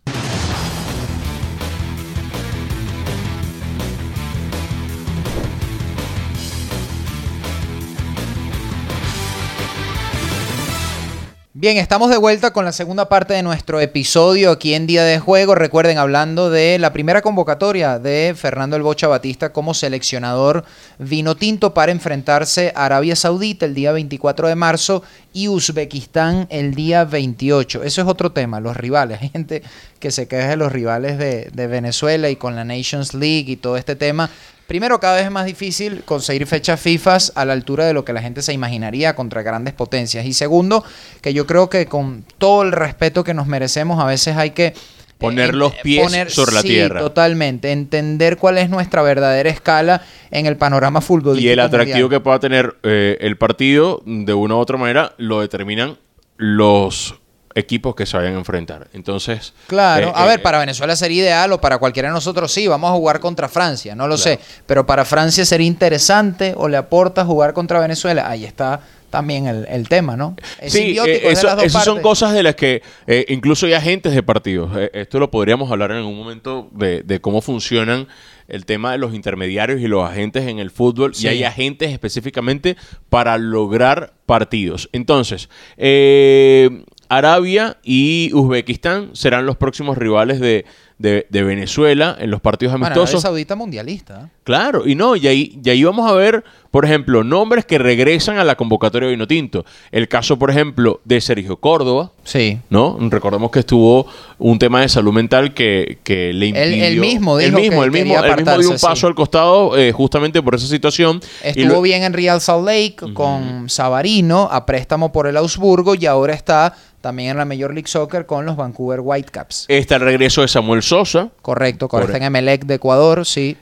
Bien, 11.62 11.76
estamos 11.76 12.10
de 12.10 12.16
vuelta 12.16 12.52
con 12.52 12.64
la 12.64 12.72
segunda 12.72 13.08
parte 13.08 13.34
de 13.34 13.42
nuestro 13.44 13.80
episodio 13.80 14.50
aquí 14.50 14.74
en 14.74 14.88
Día 14.88 15.04
de 15.04 15.20
Juego. 15.20 15.54
Recuerden, 15.54 15.96
hablando 15.96 16.50
de 16.50 16.76
la 16.80 16.92
primera 16.92 17.22
convocatoria 17.22 18.00
de 18.00 18.34
Fernando 18.36 18.74
El 18.74 18.82
Bocha 18.82 19.06
Batista 19.06 19.52
como 19.52 19.72
seleccionador 19.72 20.64
vino 20.98 21.36
tinto 21.36 21.72
para 21.72 21.92
enfrentarse 21.92 22.72
a 22.74 22.86
Arabia 22.86 23.14
Saudita 23.14 23.64
el 23.64 23.74
día 23.74 23.92
24 23.92 24.48
de 24.48 24.56
marzo 24.56 25.04
y 25.32 25.46
Uzbekistán 25.46 26.48
el 26.50 26.74
día 26.74 27.04
28. 27.04 27.84
Eso 27.84 28.02
es 28.02 28.08
otro 28.08 28.32
tema, 28.32 28.58
los 28.58 28.76
rivales. 28.76 29.18
Hay 29.22 29.28
gente 29.28 29.62
que 30.00 30.10
se 30.10 30.26
queja 30.26 30.48
de 30.48 30.56
los 30.56 30.72
rivales 30.72 31.16
de, 31.16 31.48
de 31.54 31.66
Venezuela 31.68 32.28
y 32.28 32.34
con 32.34 32.56
la 32.56 32.64
Nations 32.64 33.14
League 33.14 33.52
y 33.52 33.54
todo 33.54 33.76
este 33.76 33.94
tema. 33.94 34.30
Primero, 34.72 35.00
cada 35.00 35.16
vez 35.16 35.26
es 35.26 35.30
más 35.30 35.44
difícil 35.44 36.02
conseguir 36.02 36.46
fechas 36.46 36.80
FIFA 36.80 37.18
a 37.34 37.44
la 37.44 37.52
altura 37.52 37.84
de 37.84 37.92
lo 37.92 38.06
que 38.06 38.14
la 38.14 38.22
gente 38.22 38.40
se 38.40 38.54
imaginaría 38.54 39.14
contra 39.14 39.42
grandes 39.42 39.74
potencias. 39.74 40.24
Y 40.24 40.32
segundo, 40.32 40.82
que 41.20 41.34
yo 41.34 41.46
creo 41.46 41.68
que 41.68 41.84
con 41.84 42.24
todo 42.38 42.62
el 42.62 42.72
respeto 42.72 43.22
que 43.22 43.34
nos 43.34 43.46
merecemos, 43.46 44.02
a 44.02 44.06
veces 44.06 44.34
hay 44.38 44.52
que 44.52 44.72
Poner 45.18 45.50
eh, 45.50 45.52
los 45.52 45.74
eh, 45.74 45.80
pies 45.82 46.32
sobre 46.32 46.52
la 46.54 46.62
sí, 46.62 46.68
tierra. 46.68 47.00
Totalmente. 47.00 47.70
Entender 47.70 48.38
cuál 48.38 48.56
es 48.56 48.70
nuestra 48.70 49.02
verdadera 49.02 49.50
escala 49.50 50.06
en 50.30 50.46
el 50.46 50.56
panorama 50.56 51.02
futbolístico. 51.02 51.50
Y 51.50 51.52
el 51.52 51.60
atractivo 51.60 52.04
mundial. 52.04 52.20
que 52.20 52.24
pueda 52.24 52.40
tener 52.40 52.74
eh, 52.82 53.18
el 53.20 53.36
partido, 53.36 54.02
de 54.06 54.32
una 54.32 54.54
u 54.54 54.58
otra 54.58 54.78
manera, 54.78 55.12
lo 55.18 55.42
determinan 55.42 55.98
los 56.38 57.20
equipos 57.54 57.94
que 57.94 58.06
se 58.06 58.16
vayan 58.16 58.34
a 58.34 58.38
enfrentar. 58.38 58.88
Entonces. 58.92 59.52
Claro, 59.66 60.08
eh, 60.08 60.12
a 60.14 60.24
eh, 60.24 60.28
ver, 60.28 60.42
para 60.42 60.58
Venezuela 60.58 60.96
sería 60.96 61.22
ideal 61.22 61.52
o 61.52 61.60
para 61.60 61.78
cualquiera 61.78 62.08
de 62.08 62.14
nosotros 62.14 62.52
sí, 62.52 62.66
vamos 62.66 62.90
a 62.90 62.94
jugar 62.94 63.20
contra 63.20 63.48
Francia, 63.48 63.94
no 63.94 64.08
lo 64.08 64.16
Claro. 64.16 64.38
sé, 64.38 64.44
pero 64.66 64.86
para 64.86 65.04
Francia 65.04 65.44
sería 65.44 65.66
interesante 65.66 66.54
o 66.56 66.68
le 66.68 66.76
aporta 66.76 67.24
jugar 67.24 67.52
contra 67.52 67.80
Venezuela, 67.80 68.28
ahí 68.28 68.44
está 68.44 68.80
también 69.10 69.46
el, 69.46 69.66
el 69.68 69.88
tema, 69.90 70.16
¿no? 70.16 70.34
Es 70.58 70.72
Sí, 70.72 70.96
eh, 70.98 71.20
eso- 71.30 71.68
son 71.68 72.00
cosas 72.00 72.32
de 72.32 72.42
las 72.42 72.54
que 72.54 72.82
eh, 73.06 73.26
incluso 73.28 73.66
hay 73.66 73.74
agentes 73.74 74.14
de 74.14 74.22
partidos. 74.22 74.70
eh, 74.74 74.90
esto 74.94 75.18
lo 75.18 75.30
podríamos 75.30 75.70
hablar 75.70 75.90
en 75.90 75.98
algún 75.98 76.16
momento 76.16 76.68
de, 76.72 77.02
de 77.02 77.20
cómo 77.20 77.42
funcionan 77.42 78.08
el 78.48 78.64
tema 78.64 78.92
de 78.92 78.98
los 78.98 79.12
intermediarios 79.14 79.80
y 79.82 79.86
los 79.86 80.08
agentes 80.08 80.46
en 80.48 80.58
el 80.58 80.70
fútbol. 80.70 81.14
Sí. 81.14 81.26
Y 81.26 81.28
hay 81.28 81.44
agentes 81.44 81.90
específicamente 81.92 82.76
para 83.10 83.36
lograr 83.36 84.14
partidos. 84.24 84.88
Entonces, 84.92 85.50
eh, 85.76 86.84
Arabia 87.16 87.76
y 87.82 88.30
Uzbekistán 88.34 89.10
serán 89.14 89.46
los 89.46 89.56
próximos 89.56 89.98
rivales 89.98 90.40
de, 90.40 90.64
de- 90.98 91.26
de 91.28 91.42
Venezuela 91.42 92.16
en 92.18 92.30
los 92.30 92.40
partidos 92.40 92.72
Bueno, 92.72 92.86
Arabia 92.86 93.00
amistosos. 93.02 93.22
Saudita 93.22 93.54
mundialista. 93.56 94.30
Claro, 94.44 94.86
y 94.88 94.94
no, 94.96 95.14
y 95.14 95.28
ahí, 95.28 95.58
y 95.64 95.70
ahí 95.70 95.84
vamos 95.84 96.10
a 96.10 96.14
ver, 96.14 96.42
por 96.72 96.84
ejemplo, 96.84 97.22
nombres 97.22 97.64
que 97.64 97.78
regresan 97.78 98.38
a 98.38 98.44
la 98.44 98.56
convocatoria 98.56 99.06
de 99.06 99.14
Vinotinto. 99.14 99.64
El 99.92 100.08
caso, 100.08 100.36
por 100.36 100.50
ejemplo, 100.50 101.00
de 101.04 101.20
Sergio 101.20 101.56
Córdoba, 101.58 102.10
Sí. 102.24 102.58
¿no? 102.70 102.96
Recordemos 103.00 103.50
que 103.52 103.60
estuvo 103.60 104.06
un 104.38 104.58
tema 104.58 104.80
de 104.80 104.88
salud 104.88 105.12
mental 105.12 105.54
que, 105.54 105.98
que 106.02 106.32
le 106.32 106.46
impidió... 106.46 106.84
él 106.86 107.00
mismo 107.00 107.00
él 107.00 107.00
dijo 107.00 107.00
mismo, 107.00 107.38
que 107.38 107.44
él 107.44 107.52
mismo, 107.52 107.84
él 107.84 107.90
mismo 107.92 108.58
dio 108.58 108.70
un 108.70 108.78
paso 108.78 108.96
sí. 108.96 109.06
al 109.06 109.14
costado 109.14 109.76
eh, 109.76 109.92
justamente 109.92 110.42
por 110.42 110.54
esa 110.56 110.66
situación. 110.66 111.20
Y 111.44 111.48
Estuvo 111.48 111.74
lo- 111.74 111.82
bien 111.82 112.02
en 112.02 112.12
Real 112.12 112.40
Salt 112.40 112.64
Lake 112.66 112.96
con 113.14 113.68
Savarino 113.68 114.48
a 114.50 114.66
préstamo 114.66 115.12
por 115.12 115.26
el 115.26 115.36
Augsburgo 115.36 115.94
y 115.94 116.06
ahora 116.06 116.34
está 116.34 116.74
también 117.00 117.30
en 117.30 117.36
la 117.36 117.44
Major 117.44 117.74
League 117.74 117.88
Soccer 117.88 118.26
con 118.26 118.46
los 118.46 118.54
Vancouver 118.56 119.00
Whitecaps. 119.02 119.64
Está 119.66 119.96
el 119.96 120.02
regreso 120.02 120.42
de 120.42 120.46
Samuel 120.48 120.82
Sosa. 120.84 121.30
Correcto, 121.42 121.88
correcto. 121.88 122.16
En 122.16 122.22
Emelec 122.22 122.64
de 122.64 122.74
Ecuador, 122.74 123.26
sí. 123.26 123.56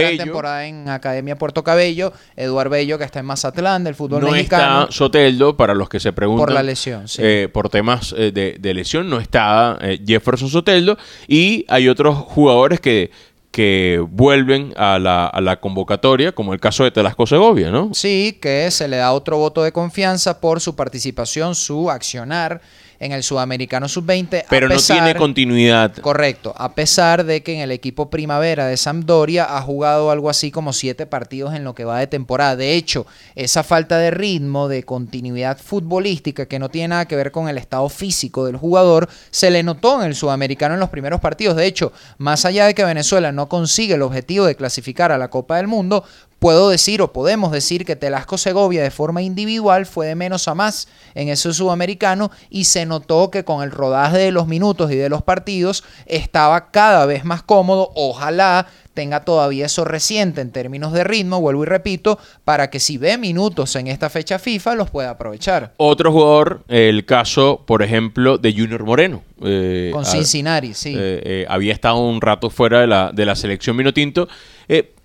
Una 0.00 0.08
gran 0.08 0.16
temporada 0.26 0.66
en 0.66 0.88
Academia 0.88 1.36
Puerto 1.36 1.62
Cabello. 1.64 2.12
Eduard 2.36 2.68
Bello, 2.70 2.98
que 2.98 3.04
está 3.04 3.20
en 3.20 3.26
Mazatlán, 3.26 3.84
del 3.84 3.94
fútbol 3.94 4.22
No 4.22 4.30
mexicano. 4.30 4.82
está 4.82 4.92
Soteldo, 4.92 5.56
para 5.56 5.74
los 5.74 5.88
que 5.88 6.00
se 6.00 6.12
preguntan. 6.12 6.46
Por 6.46 6.52
la 6.52 6.62
lesión, 6.62 7.08
sí. 7.08 7.22
eh, 7.24 7.48
por 7.52 7.68
temas 7.68 8.14
eh, 8.16 8.32
de, 8.32 8.56
de 8.58 8.74
lesión, 8.74 9.08
no 9.10 9.18
está 9.20 9.78
eh, 9.80 10.00
Jefferson 10.06 10.48
Soteldo. 10.48 10.96
Y 11.26 11.64
hay 11.68 11.88
otros 11.88 12.16
jugadores 12.16 12.80
que, 12.80 13.10
que 13.50 14.04
vuelven 14.10 14.74
a 14.76 14.98
la, 14.98 15.26
a 15.26 15.40
la 15.40 15.58
convocatoria, 15.60 16.32
como 16.32 16.52
el 16.54 16.60
caso 16.60 16.84
de 16.84 16.90
Telasco 16.90 17.26
Segovia, 17.26 17.70
¿no? 17.70 17.90
Sí, 17.94 18.38
que 18.40 18.70
se 18.70 18.88
le 18.88 18.98
da 18.98 19.12
otro 19.12 19.38
voto 19.38 19.62
de 19.62 19.72
confianza 19.72 20.40
por 20.40 20.60
su 20.60 20.76
participación, 20.76 21.54
su 21.54 21.90
accionar 21.90 22.60
en 23.00 23.12
el 23.12 23.22
Sudamericano 23.22 23.88
Sub-20. 23.88 24.44
a 24.44 24.48
Pero 24.48 24.68
no 24.68 24.76
tiene 24.76 25.14
continuidad. 25.14 25.94
Correcto, 25.96 26.54
a 26.56 26.74
pesar 26.74 27.24
de 27.24 27.42
que 27.42 27.54
en 27.54 27.60
el 27.60 27.70
equipo 27.70 28.10
primavera 28.10 28.66
de 28.66 28.76
Sampdoria 28.76 29.56
ha 29.56 29.62
jugado 29.62 30.10
algo 30.10 30.30
así 30.30 30.50
como 30.50 30.72
siete 30.72 31.06
partidos 31.06 31.54
en 31.54 31.64
lo 31.64 31.74
que 31.74 31.84
va 31.84 31.98
de 31.98 32.06
temporada. 32.06 32.56
De 32.56 32.74
hecho, 32.74 33.06
esa 33.34 33.62
falta 33.62 33.98
de 33.98 34.10
ritmo, 34.10 34.68
de 34.68 34.82
continuidad 34.82 35.58
futbolística 35.58 36.46
que 36.46 36.58
no 36.58 36.68
tiene 36.68 36.88
nada 36.88 37.06
que 37.06 37.16
ver 37.16 37.30
con 37.30 37.48
el 37.48 37.58
estado 37.58 37.88
físico 37.88 38.46
del 38.46 38.56
jugador, 38.56 39.08
se 39.30 39.50
le 39.50 39.62
notó 39.62 40.00
en 40.00 40.08
el 40.08 40.14
sudamericano 40.14 40.74
en 40.74 40.80
los 40.80 40.90
primeros 40.90 41.20
partidos. 41.20 41.56
De 41.56 41.66
hecho, 41.66 41.92
más 42.18 42.44
allá 42.44 42.66
de 42.66 42.74
que 42.74 42.84
Venezuela 42.84 43.32
no 43.32 43.48
consigue 43.48 43.94
el 43.94 44.02
objetivo 44.02 44.46
de 44.46 44.56
clasificar 44.56 45.12
a 45.12 45.18
la 45.18 45.28
Copa 45.28 45.56
del 45.56 45.66
Mundo, 45.66 46.04
Puedo 46.38 46.68
decir 46.70 47.02
o 47.02 47.12
podemos 47.12 47.50
decir 47.50 47.84
que 47.84 47.96
Telasco 47.96 48.38
Segovia 48.38 48.82
de 48.82 48.92
forma 48.92 49.22
individual 49.22 49.86
fue 49.86 50.06
de 50.06 50.14
menos 50.14 50.46
a 50.46 50.54
más 50.54 50.86
en 51.16 51.28
ese 51.28 51.52
sudamericano 51.52 52.30
y 52.48 52.64
se 52.64 52.86
notó 52.86 53.30
que 53.32 53.44
con 53.44 53.64
el 53.64 53.72
rodaje 53.72 54.18
de 54.18 54.30
los 54.30 54.46
minutos 54.46 54.92
y 54.92 54.96
de 54.96 55.08
los 55.08 55.22
partidos 55.22 55.82
estaba 56.06 56.70
cada 56.70 57.06
vez 57.06 57.24
más 57.24 57.42
cómodo. 57.42 57.90
Ojalá 57.96 58.68
tenga 58.94 59.24
todavía 59.24 59.66
eso 59.66 59.84
reciente 59.84 60.40
en 60.40 60.52
términos 60.52 60.92
de 60.92 61.02
ritmo, 61.04 61.40
vuelvo 61.40 61.64
y 61.64 61.66
repito, 61.66 62.18
para 62.44 62.70
que 62.70 62.78
si 62.80 62.98
ve 62.98 63.18
minutos 63.18 63.74
en 63.76 63.86
esta 63.88 64.08
fecha 64.10 64.38
FIFA 64.38 64.74
los 64.76 64.90
pueda 64.90 65.10
aprovechar. 65.10 65.72
Otro 65.76 66.12
jugador, 66.12 66.62
el 66.68 67.04
caso, 67.04 67.64
por 67.66 67.82
ejemplo, 67.82 68.38
de 68.38 68.52
Junior 68.52 68.84
Moreno. 68.84 69.22
Eh, 69.42 69.90
Con 69.92 70.02
a- 70.02 70.04
Cincinnati, 70.04 70.72
sí. 70.74 70.90
eh, 70.96 71.20
eh, 71.24 71.46
había 71.48 71.72
estado 71.72 71.98
un 71.98 72.20
rato 72.20 72.48
fuera 72.50 72.80
de 72.80 72.86
la, 72.86 73.10
de 73.12 73.24
la 73.26 73.34
selección 73.36 73.76
Minotinto. 73.76 74.28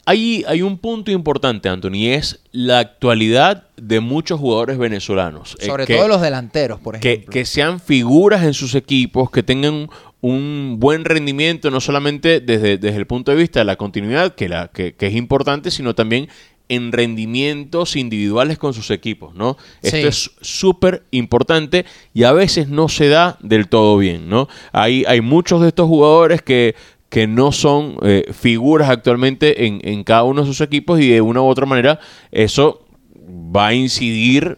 Eh, 0.06 0.10
hay, 0.12 0.44
hay 0.48 0.62
un 0.62 0.78
punto 0.78 1.12
importante, 1.12 1.70
Anthony, 1.70 1.94
y 1.96 2.08
es 2.10 2.40
la 2.52 2.80
actualidad 2.80 3.68
de 3.78 4.00
muchos 4.00 4.40
jugadores 4.40 4.78
venezolanos. 4.78 5.56
eh, 5.60 5.66
Sobre 5.66 5.86
que- 5.86 5.96
todo 5.96 6.08
los 6.08 6.22
delanteros, 6.22 6.80
por 6.80 7.00
que, 7.00 7.12
ejemplo. 7.14 7.32
que 7.32 7.46
sean 7.46 7.80
figuras 7.80 8.44
en 8.44 8.54
sus 8.54 8.76
equipos, 8.76 9.32
que 9.32 9.44
tengan 9.44 9.90
un 10.22 10.78
buen 10.80 11.04
rendimiento, 11.06 11.70
no 11.70 11.82
solamente 11.82 12.40
desde, 12.40 12.78
desde 12.78 12.98
el 12.98 13.08
punto 13.08 13.32
de 13.32 13.38
vista 13.38 13.60
de 13.60 13.66
la 13.66 13.76
continuidad, 13.76 14.36
que, 14.36 14.48
la, 14.48 14.70
que, 14.70 14.94
que 14.94 15.08
es 15.08 15.16
importante, 15.16 15.70
sino 15.70 15.96
también 15.96 16.30
en 16.70 16.94
rendimientos 16.94 17.98
individuales 17.98 18.58
con 18.58 18.74
sus 18.74 18.90
equipos, 18.90 19.36
¿no? 19.36 19.58
Esto 19.82 19.98
Sí. 19.98 20.04
es 20.08 20.32
súper 20.40 21.04
importante 21.12 21.86
y 22.14 22.24
a 22.24 22.32
veces 22.32 22.70
no 22.70 22.88
se 22.88 23.10
da 23.10 23.38
del 23.42 23.68
todo 23.68 23.98
bien, 23.98 24.30
¿no? 24.30 24.48
Hay, 24.72 25.04
hay 25.06 25.20
muchos 25.20 25.62
de 25.62 25.68
estos 25.68 25.88
jugadores 25.88 26.42
que, 26.42 26.74
que 27.14 27.28
no 27.28 27.52
son 27.52 27.98
eh, 28.02 28.26
figuras 28.34 28.90
actualmente 28.90 29.68
en, 29.68 29.80
en 29.84 30.04
cada 30.04 30.24
uno 30.24 30.42
de 30.42 30.48
sus 30.48 30.62
equipos 30.62 31.00
y 31.00 31.10
de 31.12 31.22
una 31.22 31.44
u 31.44 31.46
otra 31.46 31.68
manera 31.68 32.00
eso 32.32 32.88
va 33.56 33.68
a 33.68 33.74
incidir 33.76 34.58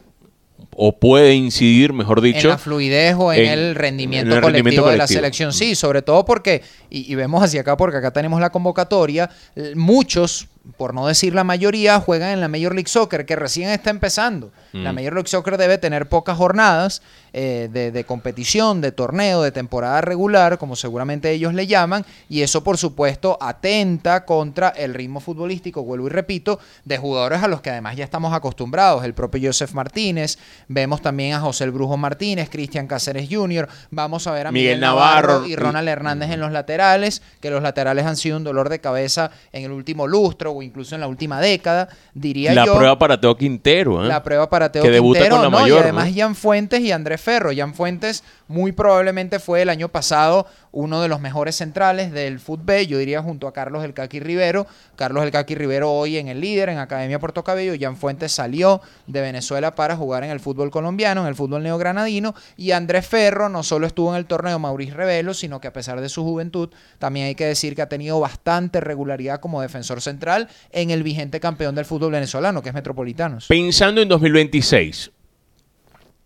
o 0.77 0.97
puede 0.97 1.35
incidir, 1.35 1.91
mejor 1.91 2.21
dicho, 2.21 2.47
en 2.47 2.47
la 2.47 2.57
fluidez 2.57 3.15
o 3.19 3.33
en, 3.33 3.41
en- 3.45 3.51
el 3.59 3.75
rendimiento 3.75 4.31
en 4.31 4.37
el 4.37 4.41
colectivo 4.41 4.63
rendimiento 4.69 4.89
de 4.89 4.97
la 4.97 5.07
selección. 5.07 5.51
Sí, 5.51 5.75
sobre 5.75 6.01
todo 6.01 6.23
porque, 6.23 6.61
y, 6.89 7.11
y 7.11 7.15
vemos 7.15 7.43
hacia 7.43 7.59
acá 7.59 7.75
porque 7.75 7.97
acá 7.97 8.11
tenemos 8.11 8.39
la 8.39 8.49
convocatoria, 8.51 9.29
muchos 9.75 10.47
por 10.77 10.93
no 10.93 11.07
decir 11.07 11.35
la 11.35 11.43
mayoría, 11.43 11.99
juegan 11.99 12.31
en 12.31 12.41
la 12.41 12.47
Major 12.47 12.73
League 12.73 12.89
Soccer, 12.89 13.25
que 13.25 13.35
recién 13.35 13.69
está 13.69 13.89
empezando. 13.89 14.51
La 14.73 14.91
Mm. 14.91 14.95
Major 14.95 15.13
League 15.13 15.29
Soccer 15.29 15.57
debe 15.57 15.77
tener 15.77 16.09
pocas 16.09 16.37
jornadas 16.37 17.01
eh, 17.33 17.69
de, 17.71 17.91
de 17.91 18.03
competición, 18.03 18.81
de 18.81 18.91
torneo, 18.91 19.41
de 19.41 19.51
temporada 19.51 20.01
regular, 20.01 20.57
como 20.57 20.75
seguramente 20.75 21.31
ellos 21.31 21.53
le 21.53 21.67
llaman, 21.67 22.05
y 22.29 22.41
eso 22.41 22.63
por 22.63 22.77
supuesto 22.77 23.37
atenta 23.41 24.25
contra 24.25 24.69
el 24.69 24.93
ritmo 24.93 25.19
futbolístico, 25.19 25.83
vuelvo 25.83 26.07
y 26.07 26.09
repito, 26.09 26.59
de 26.83 26.97
jugadores 26.97 27.43
a 27.43 27.47
los 27.47 27.61
que 27.61 27.69
además 27.69 27.95
ya 27.95 28.03
estamos 28.03 28.33
acostumbrados. 28.33 29.03
El 29.03 29.13
propio 29.13 29.49
Joseph 29.49 29.73
Martínez, 29.73 30.37
vemos 30.67 31.01
también 31.01 31.33
a 31.33 31.39
José 31.39 31.65
el 31.65 31.71
Brujo 31.71 31.97
Martínez, 31.97 32.49
Cristian 32.49 32.87
Cáceres 32.87 33.27
Jr., 33.29 33.67
vamos 33.91 34.27
a 34.27 34.31
ver 34.31 34.47
a 34.47 34.51
Miguel 34.51 34.65
Miguel, 34.65 34.81
Navarro, 34.81 35.27
Navarro 35.27 35.47
y 35.47 35.55
Ronald 35.55 35.87
Hernández 35.87 36.31
en 36.31 36.39
los 36.39 36.51
laterales, 36.51 37.21
que 37.39 37.49
los 37.49 37.61
laterales 37.61 38.05
han 38.05 38.17
sido 38.17 38.37
un 38.37 38.43
dolor 38.43 38.69
de 38.69 38.79
cabeza 38.79 39.31
en 39.51 39.63
el 39.63 39.71
último 39.71 40.07
lustro 40.07 40.54
o 40.57 40.61
incluso 40.61 40.95
en 40.95 41.01
la 41.01 41.07
última 41.07 41.39
década, 41.41 41.89
diría 42.13 42.53
La 42.53 42.65
yo. 42.65 42.75
prueba 42.75 42.97
para 42.97 43.19
Teo 43.19 43.35
Quintero, 43.35 44.03
¿eh? 44.03 44.07
La 44.07 44.23
prueba 44.23 44.49
para 44.49 44.71
Teo 44.71 44.83
Que 44.83 44.89
debuta 44.91 45.19
Quintero, 45.19 45.35
con 45.35 45.43
la 45.45 45.49
¿no? 45.51 45.59
mayor, 45.59 45.79
Y 45.79 45.83
además 45.83 46.09
¿no? 46.09 46.15
Jan 46.15 46.35
Fuentes 46.35 46.79
y 46.81 46.91
Andrés 46.91 47.21
Ferro. 47.21 47.51
Jan 47.55 47.73
Fuentes 47.73 48.23
muy 48.47 48.71
probablemente 48.71 49.39
fue 49.39 49.61
el 49.61 49.69
año 49.69 49.89
pasado 49.89 50.45
uno 50.75 51.01
de 51.01 51.07
los 51.07 51.21
mejores 51.21 51.55
centrales 51.55 52.11
del 52.11 52.39
fútbol, 52.39 52.85
yo 52.85 52.97
diría 52.97 53.21
junto 53.21 53.47
a 53.47 53.53
Carlos 53.53 53.83
El 53.83 53.93
Caqui 53.93 54.19
Rivero. 54.19 54.67
Carlos 54.97 55.23
El 55.23 55.31
Caqui 55.31 55.55
Rivero 55.55 55.91
hoy 55.91 56.17
en 56.17 56.27
el 56.27 56.41
líder, 56.41 56.69
en 56.69 56.77
Academia 56.77 57.17
Puerto 57.17 57.43
Cabello. 57.43 57.73
Jan 57.79 57.95
Fuentes 57.95 58.33
salió 58.33 58.81
de 59.07 59.21
Venezuela 59.21 59.73
para 59.73 59.95
jugar 59.95 60.25
en 60.25 60.31
el 60.31 60.41
fútbol 60.41 60.71
colombiano, 60.71 61.21
en 61.21 61.27
el 61.27 61.35
fútbol 61.35 61.63
neogranadino. 61.63 62.35
Y 62.57 62.71
Andrés 62.71 63.07
Ferro 63.07 63.47
no 63.47 63.63
solo 63.63 63.87
estuvo 63.87 64.11
en 64.11 64.17
el 64.17 64.25
torneo 64.25 64.59
Maurice 64.59 64.93
Revelo, 64.93 65.33
sino 65.33 65.61
que 65.61 65.69
a 65.69 65.73
pesar 65.73 66.01
de 66.01 66.09
su 66.09 66.23
juventud, 66.23 66.69
también 66.99 67.27
hay 67.27 67.35
que 67.35 67.45
decir 67.45 67.73
que 67.73 67.81
ha 67.81 67.89
tenido 67.89 68.19
bastante 68.19 68.81
regularidad 68.81 69.39
como 69.39 69.61
defensor 69.61 70.01
central 70.01 70.49
en 70.71 70.91
el 70.91 71.03
vigente 71.03 71.39
campeón 71.39 71.75
del 71.75 71.85
fútbol 71.85 72.11
venezolano, 72.11 72.61
que 72.61 72.69
es 72.69 72.75
Metropolitanos. 72.75 73.47
Pensando 73.47 74.01
en 74.01 74.09
2026, 74.09 75.11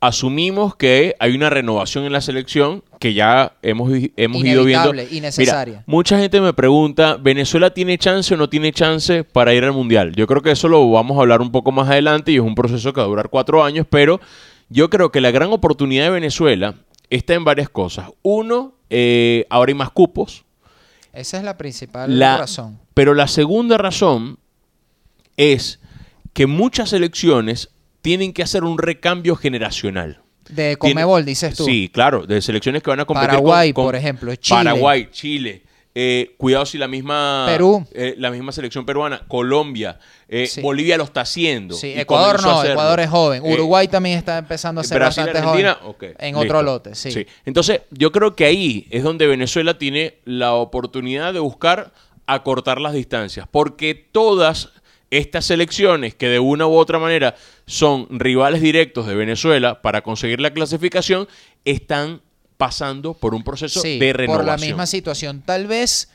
asumimos 0.02 0.76
que 0.76 1.16
hay 1.20 1.36
una 1.36 1.50
renovación 1.50 2.06
en 2.06 2.14
la 2.14 2.22
selección 2.22 2.84
que 3.00 3.14
ya 3.14 3.54
hemos, 3.62 3.92
hemos 4.16 4.44
ido 4.44 4.64
viendo. 4.64 4.90
Inevitable 4.94 5.08
y 5.12 5.22
necesaria. 5.22 5.74
Mira, 5.74 5.84
mucha 5.88 6.18
gente 6.18 6.40
me 6.40 6.54
pregunta, 6.54 7.18
¿Venezuela 7.18 7.74
tiene 7.74 7.98
chance 7.98 8.34
o 8.34 8.38
no 8.38 8.50
tiene 8.50 8.72
chance 8.72 9.24
para 9.24 9.54
ir 9.54 9.64
al 9.66 9.74
Mundial? 9.74 10.14
Yo 10.16 10.26
creo 10.28 10.42
que 10.42 10.52
eso 10.52 10.68
lo 10.70 10.90
vamos 10.92 11.18
a 11.18 11.22
hablar 11.22 11.42
un 11.42 11.52
poco 11.52 11.72
más 11.72 11.90
adelante 11.90 12.32
y 12.32 12.36
es 12.36 12.42
un 12.42 12.56
proceso 12.56 12.94
que 12.94 13.02
va 13.02 13.06
a 13.06 13.10
durar 13.10 13.30
cuatro 13.30 13.64
años, 13.64 13.86
pero 13.90 14.22
yo 14.70 14.90
creo 14.90 15.12
que 15.12 15.20
la 15.22 15.32
gran 15.32 15.52
oportunidad 15.52 16.06
de 16.06 16.12
Venezuela 16.12 16.76
está 17.10 17.34
en 17.34 17.44
varias 17.44 17.70
cosas. 17.70 18.10
Uno, 18.22 18.74
eh, 18.90 19.46
ahora 19.50 19.70
hay 19.72 19.76
más 19.76 19.90
cupos. 19.92 20.46
Esa 21.12 21.38
es 21.38 21.44
la 21.44 21.58
principal 21.58 22.18
La- 22.20 22.38
razón. 22.38 22.80
Pero 22.94 23.14
la 23.16 23.28
segunda 23.28 23.78
razón 23.78 24.38
es 25.38 25.80
que 26.34 26.46
muchas 26.48 26.90
selecciones 26.92 27.70
tienen 28.02 28.34
que 28.34 28.44
hacer 28.44 28.64
un 28.64 28.78
recambio 28.78 29.36
generacional. 29.36 30.22
De 30.50 30.78
Comebol, 30.78 31.26
dices 31.26 31.56
tú. 31.56 31.66
Sí, 31.66 31.90
claro, 31.94 32.26
de 32.26 32.42
selecciones 32.42 32.82
que 32.82 32.90
van 32.90 33.00
a 33.00 33.06
competir 33.06 33.30
Paraguay, 33.30 33.72
con- 33.72 33.84
con- 33.84 33.90
por 33.90 33.96
ejemplo, 33.96 34.36
Chile. 34.36 34.58
Paraguay, 34.58 35.08
Chile. 35.12 35.64
eh, 35.96 36.36
cuidado 36.38 36.66
si 36.66 36.78
la 36.78 36.88
misma 36.88 37.46
Perú. 37.48 37.86
eh, 37.94 38.14
la 38.18 38.30
misma 38.32 38.52
selección 38.52 38.86
peruana, 38.86 39.24
Colombia, 39.28 40.00
eh, 40.30 40.46
Sí. 40.48 40.62
Bolivia 40.62 40.98
lo 40.98 41.04
está 41.04 41.22
haciendo. 41.22 41.76
Sí, 41.76 41.94
Ecuador 41.96 42.42
no. 42.42 42.64
Ecuador 42.64 43.00
es 43.02 43.10
joven. 43.10 43.42
Uruguay 43.44 43.88
también 43.88 44.18
está 44.18 44.38
empezando 44.38 44.82
a 44.82 44.84
ser 44.84 44.98
Brasil, 45.00 45.26
bastante 45.26 45.40
Argentina, 45.40 45.78
joven. 45.82 46.16
en 46.20 46.28
listo. 46.36 46.40
otro 46.40 46.62
lote, 46.64 46.96
sí. 46.96 47.26
Entonces, 47.44 47.82
yo 47.92 48.12
creo 48.12 48.36
que 48.36 48.46
ahí 48.46 48.88
es 48.92 49.04
donde 49.04 49.26
Venezuela 49.28 49.78
tiene 49.78 50.20
la 50.26 50.54
oportunidad 50.54 51.34
de 51.34 51.40
buscar 51.40 51.92
acortar 52.28 52.80
las 52.80 52.94
distancias, 52.94 53.48
porque 53.52 53.96
todas 53.96 54.70
estas 55.12 55.46
selecciones 55.46 56.16
que 56.16 56.28
de 56.30 56.40
una 56.40 56.68
u 56.68 56.74
otra 56.76 57.00
manera 57.00 57.36
son 57.66 58.08
rivales 58.10 58.62
directos 58.62 59.08
de 59.08 59.16
Venezuela 59.16 59.82
para 59.82 60.02
conseguir 60.02 60.40
la 60.40 60.52
clasificación, 60.52 61.28
están 61.66 62.22
pasando 62.58 63.14
por 63.14 63.34
un 63.34 63.44
proceso 63.44 63.80
Sí, 63.82 64.00
de 64.00 64.14
renovación. 64.14 64.46
por 64.46 64.46
la 64.46 64.58
misma 64.66 64.86
situación. 64.86 65.42
Tal 65.46 65.66
vez 65.68 66.10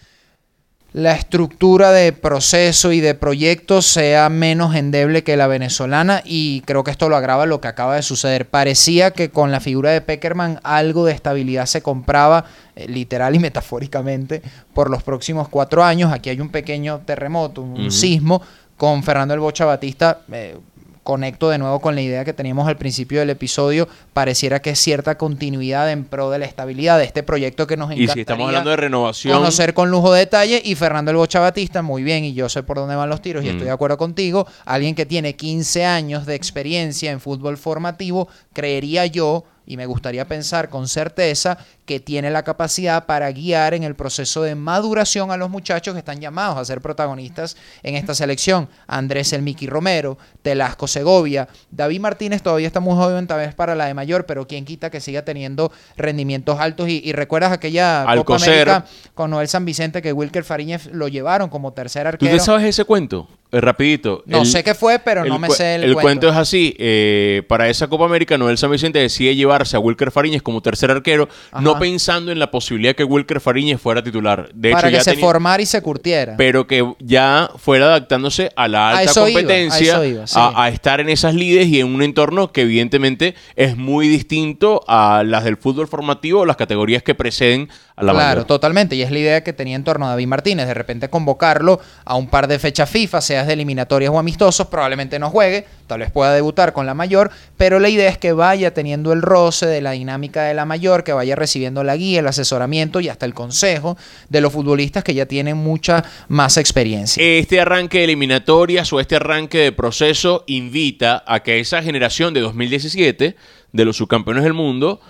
la 0.92 1.16
estructura 1.16 1.90
de 1.90 2.12
proceso 2.12 2.92
y 2.92 3.00
de 3.00 3.16
proyectos 3.16 3.84
sea 3.84 4.28
menos 4.28 4.76
endeble 4.76 5.24
que 5.24 5.36
la 5.36 5.48
venezolana 5.48 6.22
y 6.24 6.60
creo 6.66 6.84
que 6.84 6.92
esto 6.92 7.08
lo 7.08 7.16
agrava 7.16 7.46
lo 7.46 7.60
que 7.60 7.66
acaba 7.66 7.96
de 7.96 8.02
suceder. 8.02 8.48
Parecía 8.48 9.10
que 9.10 9.28
con 9.30 9.50
la 9.50 9.58
figura 9.58 9.90
de 9.90 10.02
Peckerman 10.02 10.60
algo 10.62 11.04
de 11.04 11.12
estabilidad 11.12 11.66
se 11.66 11.82
compraba 11.82 12.44
eh, 12.76 12.86
literal 12.86 13.34
y 13.34 13.38
metafóricamente 13.40 14.40
por 14.72 14.88
los 14.88 15.02
próximos 15.02 15.48
cuatro 15.48 15.82
años. 15.82 16.12
Aquí 16.12 16.30
hay 16.30 16.40
un 16.40 16.50
pequeño 16.50 17.00
terremoto, 17.04 17.62
un 17.62 17.90
sismo 17.90 18.40
con 18.76 19.02
Fernando 19.02 19.34
El 19.34 19.40
Bocha 19.40 19.64
Batista. 19.64 20.20
eh, 20.32 20.56
conecto 21.04 21.50
de 21.50 21.58
nuevo 21.58 21.80
con 21.80 21.94
la 21.94 22.00
idea 22.00 22.24
que 22.24 22.32
teníamos 22.32 22.66
al 22.66 22.76
principio 22.76 23.20
del 23.20 23.30
episodio, 23.30 23.86
pareciera 24.12 24.60
que 24.60 24.70
es 24.70 24.78
cierta 24.80 25.16
continuidad 25.16 25.92
en 25.92 26.04
pro 26.04 26.30
de 26.30 26.38
la 26.38 26.46
estabilidad 26.46 26.98
de 26.98 27.04
este 27.04 27.22
proyecto 27.22 27.66
que 27.66 27.76
nos 27.76 27.90
Y 27.90 27.94
encantaría 27.94 28.14
si 28.14 28.20
estamos 28.20 28.48
hablando 28.48 28.70
de 28.70 28.76
renovación, 28.76 29.36
conocer 29.36 29.74
con 29.74 29.90
lujo 29.90 30.12
de 30.12 30.20
detalle. 30.20 30.60
Y 30.64 30.74
Fernando 30.74 31.10
El 31.10 31.18
Bocha 31.18 31.38
Batista, 31.38 31.82
muy 31.82 32.02
bien, 32.02 32.24
y 32.24 32.32
yo 32.32 32.48
sé 32.48 32.62
por 32.62 32.78
dónde 32.78 32.96
van 32.96 33.10
los 33.10 33.20
tiros 33.20 33.44
y 33.44 33.48
estoy 33.48 33.66
de 33.66 33.70
acuerdo 33.70 33.98
contigo, 33.98 34.46
alguien 34.64 34.94
que 34.94 35.06
tiene 35.06 35.36
15 35.36 35.84
años 35.84 36.26
de 36.26 36.34
experiencia 36.34 37.12
en 37.12 37.20
fútbol 37.20 37.58
formativo, 37.58 38.28
creería 38.52 39.04
yo 39.06 39.44
y 39.66 39.76
me 39.76 39.86
gustaría 39.86 40.26
pensar 40.26 40.68
con 40.68 40.88
certeza 40.88 41.58
que 41.84 42.00
tiene 42.00 42.30
la 42.30 42.42
capacidad 42.42 43.06
para 43.06 43.30
guiar 43.30 43.74
en 43.74 43.82
el 43.82 43.94
proceso 43.94 44.42
de 44.42 44.54
maduración 44.54 45.30
a 45.30 45.36
los 45.36 45.50
muchachos 45.50 45.94
que 45.94 45.98
están 45.98 46.20
llamados 46.20 46.56
a 46.56 46.64
ser 46.64 46.80
protagonistas 46.80 47.56
en 47.82 47.94
esta 47.94 48.14
selección. 48.14 48.68
Andrés 48.86 49.32
El 49.32 49.42
Miki 49.42 49.66
Romero, 49.66 50.16
Telasco 50.42 50.86
Segovia, 50.86 51.48
David 51.70 52.00
Martínez 52.00 52.42
todavía 52.42 52.66
está 52.66 52.80
muy 52.80 52.94
joven, 52.94 53.26
tal 53.26 53.38
vez 53.38 53.54
para 53.54 53.74
la 53.74 53.86
de 53.86 53.94
mayor, 53.94 54.26
pero 54.26 54.46
quién 54.46 54.64
quita 54.64 54.90
que 54.90 55.00
siga 55.00 55.24
teniendo 55.24 55.72
rendimientos 55.96 56.58
altos. 56.58 56.88
Y, 56.88 57.02
y 57.04 57.12
recuerdas 57.12 57.52
aquella 57.52 58.00
Copa 58.00 58.12
Alcocer. 58.12 58.68
América 58.68 58.90
con 59.14 59.30
Noel 59.30 59.48
San 59.48 59.64
Vicente 59.64 60.02
que 60.02 60.12
Wilker 60.12 60.44
Fariñez 60.44 60.86
lo 60.86 61.08
llevaron 61.08 61.48
como 61.48 61.72
tercer 61.72 62.02
¿tú 62.04 62.08
arquero. 62.08 62.32
te 62.32 62.40
sabes 62.40 62.64
ese 62.66 62.84
cuento? 62.84 63.28
Eh, 63.54 63.60
rapidito. 63.60 64.22
No 64.26 64.40
El- 64.40 64.46
sé 64.46 64.64
qué 64.64 64.74
fue, 64.74 64.98
pero 64.98 65.24
no 65.24 65.38
me 65.38 65.48
sé 65.50 65.76
el, 65.76 65.82
cuento. 65.94 66.00
cuento. 66.02 66.28
es 66.30 66.36
así. 66.36 66.74
eh, 66.78 67.42
para 67.48 67.68
esa 67.68 67.86
Copa 67.86 68.04
América, 68.04 68.36
Noel 68.36 68.58
San 68.58 68.70
Vicente 68.70 68.98
decide 68.98 69.36
llevarse 69.36 69.76
a 69.76 69.80
Wilker 69.80 70.10
Fariñez 70.10 70.42
como 70.42 70.60
tercer 70.60 70.90
arquero, 70.90 71.28
Ajá. 71.52 71.62
no 71.62 71.78
pensando 71.78 72.32
en 72.32 72.38
la 72.38 72.50
posibilidad 72.50 72.94
que 72.96 73.04
Wilker 73.04 73.40
Fariñez 73.40 73.80
fuera 73.80 74.02
titular. 74.02 74.48
De 74.54 74.72
para 74.72 74.88
hecho, 74.88 74.90
que 74.90 74.96
ya 74.98 75.04
se 75.04 75.10
tenía- 75.12 75.24
formara 75.26 75.62
y 75.62 75.66
se 75.66 75.80
curtiera. 75.82 76.36
pero 76.36 76.66
que 76.66 76.84
ya 76.98 77.48
fuera 77.58 77.86
adaptándose 77.86 78.50
a 78.56 78.66
la 78.68 78.88
A 78.88 78.90
alta 78.98 79.02
eso 79.10 79.28
iba, 79.28 79.38
a 79.38 79.42
competencia, 79.42 79.92
eso 79.94 80.04
iba, 80.04 80.26
sí. 80.26 80.34
a, 80.38 80.64
a 80.64 80.68
estar 80.70 81.00
en 81.00 81.08
esas 81.08 81.34
lides 81.34 81.68
y 81.68 81.80
en 81.80 81.94
un 81.94 82.02
entorno 82.02 82.50
que 82.50 82.62
evidentemente 82.62 83.34
es 83.56 83.76
muy 83.76 84.08
distinto 84.08 84.82
a 84.88 85.22
las 85.24 85.44
del 85.44 85.56
fútbol 85.56 85.86
formativo 85.86 86.40
o 86.40 86.46
las 86.46 86.56
categorías 86.56 87.02
que 87.02 87.14
preceden 87.14 87.68
a 87.96 88.02
la 88.02 88.12
claro, 88.12 88.28
mayor. 88.30 88.44
totalmente. 88.46 88.96
Y 88.96 89.02
es 89.02 89.12
la 89.12 89.18
idea 89.20 89.44
que 89.44 89.52
tenía 89.52 89.76
en 89.76 89.84
torno 89.84 90.06
a 90.06 90.10
David 90.10 90.26
Martínez. 90.26 90.66
De 90.66 90.74
repente 90.74 91.08
convocarlo 91.10 91.80
a 92.04 92.16
un 92.16 92.28
par 92.28 92.48
de 92.48 92.58
fechas 92.58 92.90
FIFA, 92.90 93.20
de 93.46 93.54
eliminatorias 93.54 94.12
o 94.12 94.18
amistosos, 94.18 94.66
probablemente 94.66 95.18
no 95.18 95.30
juegue, 95.30 95.66
tal 95.86 96.00
vez 96.00 96.10
pueda 96.10 96.32
debutar 96.32 96.72
con 96.72 96.86
la 96.86 96.94
mayor, 96.94 97.30
pero 97.56 97.78
la 97.78 97.88
idea 97.88 98.08
es 98.08 98.18
que 98.18 98.32
vaya 98.32 98.72
teniendo 98.74 99.12
el 99.12 99.22
roce 99.22 99.66
de 99.66 99.80
la 99.80 99.92
dinámica 99.92 100.42
de 100.44 100.54
la 100.54 100.64
mayor, 100.64 101.04
que 101.04 101.12
vaya 101.12 101.36
recibiendo 101.36 101.84
la 101.84 101.96
guía, 101.96 102.20
el 102.20 102.26
asesoramiento 102.26 103.00
y 103.00 103.08
hasta 103.08 103.26
el 103.26 103.34
consejo 103.34 103.96
de 104.28 104.40
los 104.40 104.52
futbolistas 104.52 105.04
que 105.04 105.14
ya 105.14 105.26
tienen 105.26 105.56
mucha 105.56 106.04
más 106.28 106.56
experiencia. 106.56 107.22
Este 107.22 107.60
arranque 107.60 107.98
de 107.98 108.04
eliminatorias 108.04 108.92
o 108.92 109.00
este 109.00 109.16
arranque 109.16 109.58
de 109.58 109.72
proceso 109.72 110.44
invita 110.46 111.22
a 111.26 111.42
que 111.42 111.60
esa 111.60 111.82
generación 111.82 112.34
de 112.34 112.40
2017 112.40 113.36
de 113.74 113.84
los 113.84 113.96
subcampeones 113.96 114.44
del 114.44 114.52
mundo 114.54 115.00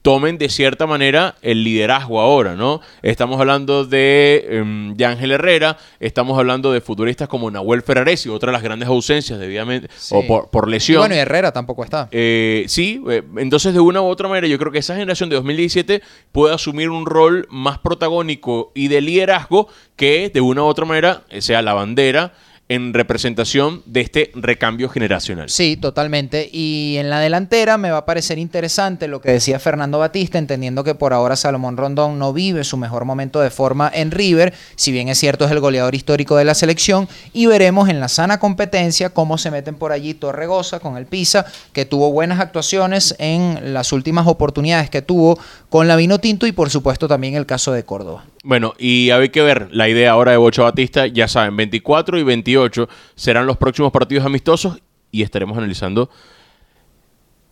tomen 0.00 0.38
de 0.38 0.48
cierta 0.48 0.86
manera 0.86 1.34
el 1.42 1.62
liderazgo 1.62 2.18
ahora, 2.18 2.56
¿no? 2.56 2.80
Estamos 3.02 3.38
hablando 3.38 3.84
de 3.84 4.46
em, 4.48 4.96
Ángel 5.04 5.32
Herrera, 5.32 5.76
estamos 6.00 6.38
hablando 6.38 6.72
de 6.72 6.80
futbolistas 6.80 7.28
como 7.28 7.50
Nahuel 7.50 7.82
Ferraresi, 7.82 8.30
otra 8.30 8.48
de 8.48 8.52
las 8.54 8.62
grandes 8.62 8.88
ausencias 8.88 9.38
debidamente 9.38 9.88
Sí. 9.98 10.14
o 10.16 10.26
por, 10.26 10.48
por 10.48 10.66
Y 10.68 10.70
lesión. 10.72 11.00
bueno, 11.00 11.14
y 11.14 11.18
Herrera 11.18 11.52
tampoco 11.52 11.84
está. 11.84 12.08
Eh, 12.10 12.64
sí, 12.68 13.02
eh, 13.10 13.22
entonces 13.36 13.74
de 13.74 13.80
una 13.80 14.00
u 14.00 14.06
otra 14.06 14.28
manera 14.28 14.46
yo 14.46 14.58
creo 14.58 14.72
que 14.72 14.78
esa 14.78 14.94
generación 14.94 15.28
de 15.28 15.36
2017 15.36 16.00
puede 16.32 16.54
asumir 16.54 16.88
un 16.88 17.04
rol 17.04 17.46
más 17.50 17.78
protagónico 17.80 18.72
y 18.74 18.88
de 18.88 19.02
liderazgo 19.02 19.68
que 19.94 20.30
de 20.32 20.40
una 20.40 20.62
u 20.62 20.66
otra 20.66 20.86
manera 20.86 21.24
sea 21.40 21.60
la 21.60 21.74
bandera 21.74 22.32
en 22.68 22.94
representación 22.94 23.82
de 23.86 24.00
este 24.00 24.32
recambio 24.34 24.88
generacional. 24.88 25.48
Sí, 25.48 25.76
totalmente. 25.76 26.48
Y 26.52 26.96
en 26.98 27.10
la 27.10 27.20
delantera 27.20 27.78
me 27.78 27.90
va 27.90 27.98
a 27.98 28.06
parecer 28.06 28.38
interesante 28.38 29.06
lo 29.06 29.20
que 29.20 29.30
decía 29.30 29.60
Fernando 29.60 29.98
Batista, 29.98 30.38
entendiendo 30.38 30.82
que 30.82 30.96
por 30.96 31.12
ahora 31.12 31.36
Salomón 31.36 31.76
Rondón 31.76 32.18
no 32.18 32.32
vive 32.32 32.64
su 32.64 32.76
mejor 32.76 33.04
momento 33.04 33.40
de 33.40 33.50
forma 33.50 33.90
en 33.94 34.10
River, 34.10 34.52
si 34.74 34.90
bien 34.90 35.08
es 35.08 35.18
cierto 35.18 35.44
es 35.44 35.52
el 35.52 35.60
goleador 35.60 35.94
histórico 35.94 36.36
de 36.36 36.44
la 36.44 36.54
selección, 36.54 37.08
y 37.32 37.46
veremos 37.46 37.88
en 37.88 38.00
la 38.00 38.08
sana 38.08 38.40
competencia 38.40 39.10
cómo 39.10 39.38
se 39.38 39.52
meten 39.52 39.76
por 39.76 39.92
allí 39.92 40.14
Torregosa 40.14 40.80
con 40.80 40.96
el 40.96 41.06
Pisa, 41.06 41.46
que 41.72 41.84
tuvo 41.84 42.10
buenas 42.10 42.40
actuaciones 42.40 43.14
en 43.18 43.74
las 43.74 43.92
últimas 43.92 44.26
oportunidades 44.26 44.90
que 44.90 45.02
tuvo 45.02 45.38
con 45.68 45.86
la 45.86 45.94
Vino 45.94 46.18
Tinto 46.18 46.46
y 46.46 46.52
por 46.52 46.70
supuesto 46.70 47.06
también 47.06 47.34
el 47.34 47.46
caso 47.46 47.72
de 47.72 47.84
Córdoba. 47.84 48.24
Bueno, 48.42 48.74
y 48.78 49.10
hay 49.10 49.30
que 49.30 49.42
ver 49.42 49.68
la 49.72 49.88
idea 49.88 50.12
ahora 50.12 50.30
de 50.30 50.36
Bocho 50.36 50.62
Batista, 50.62 51.08
ya 51.08 51.26
saben, 51.26 51.56
24 51.56 52.16
y 52.18 52.22
28 52.22 52.55
28 52.60 52.88
serán 53.14 53.46
los 53.46 53.56
próximos 53.56 53.92
partidos 53.92 54.24
amistosos 54.26 54.78
y 55.10 55.22
estaremos 55.22 55.56
analizando 55.56 56.10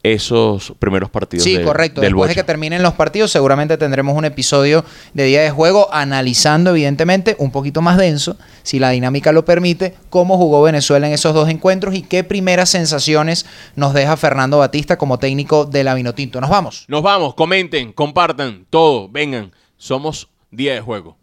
esos 0.02 0.74
primeros 0.78 1.08
partidos. 1.08 1.44
Sí, 1.44 1.56
de- 1.56 1.64
correcto. 1.64 2.02
del 2.02 2.10
Después 2.10 2.28
de 2.28 2.34
que 2.34 2.44
terminen 2.44 2.82
los 2.82 2.92
partidos, 2.92 3.30
seguramente 3.30 3.78
tendremos 3.78 4.14
un 4.18 4.26
episodio 4.26 4.84
de 5.14 5.24
día 5.24 5.40
de 5.40 5.50
juego 5.50 5.88
analizando, 5.94 6.70
evidentemente, 6.70 7.36
un 7.38 7.50
poquito 7.50 7.80
más 7.80 7.96
denso, 7.96 8.36
si 8.62 8.78
la 8.78 8.90
dinámica 8.90 9.32
lo 9.32 9.46
permite, 9.46 9.94
cómo 10.10 10.36
jugó 10.36 10.60
Venezuela 10.62 11.06
en 11.06 11.14
esos 11.14 11.32
dos 11.32 11.48
encuentros 11.48 11.94
y 11.94 12.02
qué 12.02 12.22
primeras 12.22 12.68
sensaciones 12.68 13.46
nos 13.76 13.94
deja 13.94 14.18
Fernando 14.18 14.58
Batista 14.58 14.98
como 14.98 15.18
técnico 15.18 15.64
de 15.64 15.84
la 15.84 15.94
Vinotinto. 15.94 16.38
Nos 16.38 16.50
vamos. 16.50 16.84
Nos 16.88 17.02
vamos, 17.02 17.34
comenten, 17.34 17.90
compartan, 17.92 18.66
todo, 18.68 19.08
vengan. 19.08 19.52
Somos 19.78 20.28
Día 20.50 20.74
de 20.74 20.82
Juego. 20.82 21.16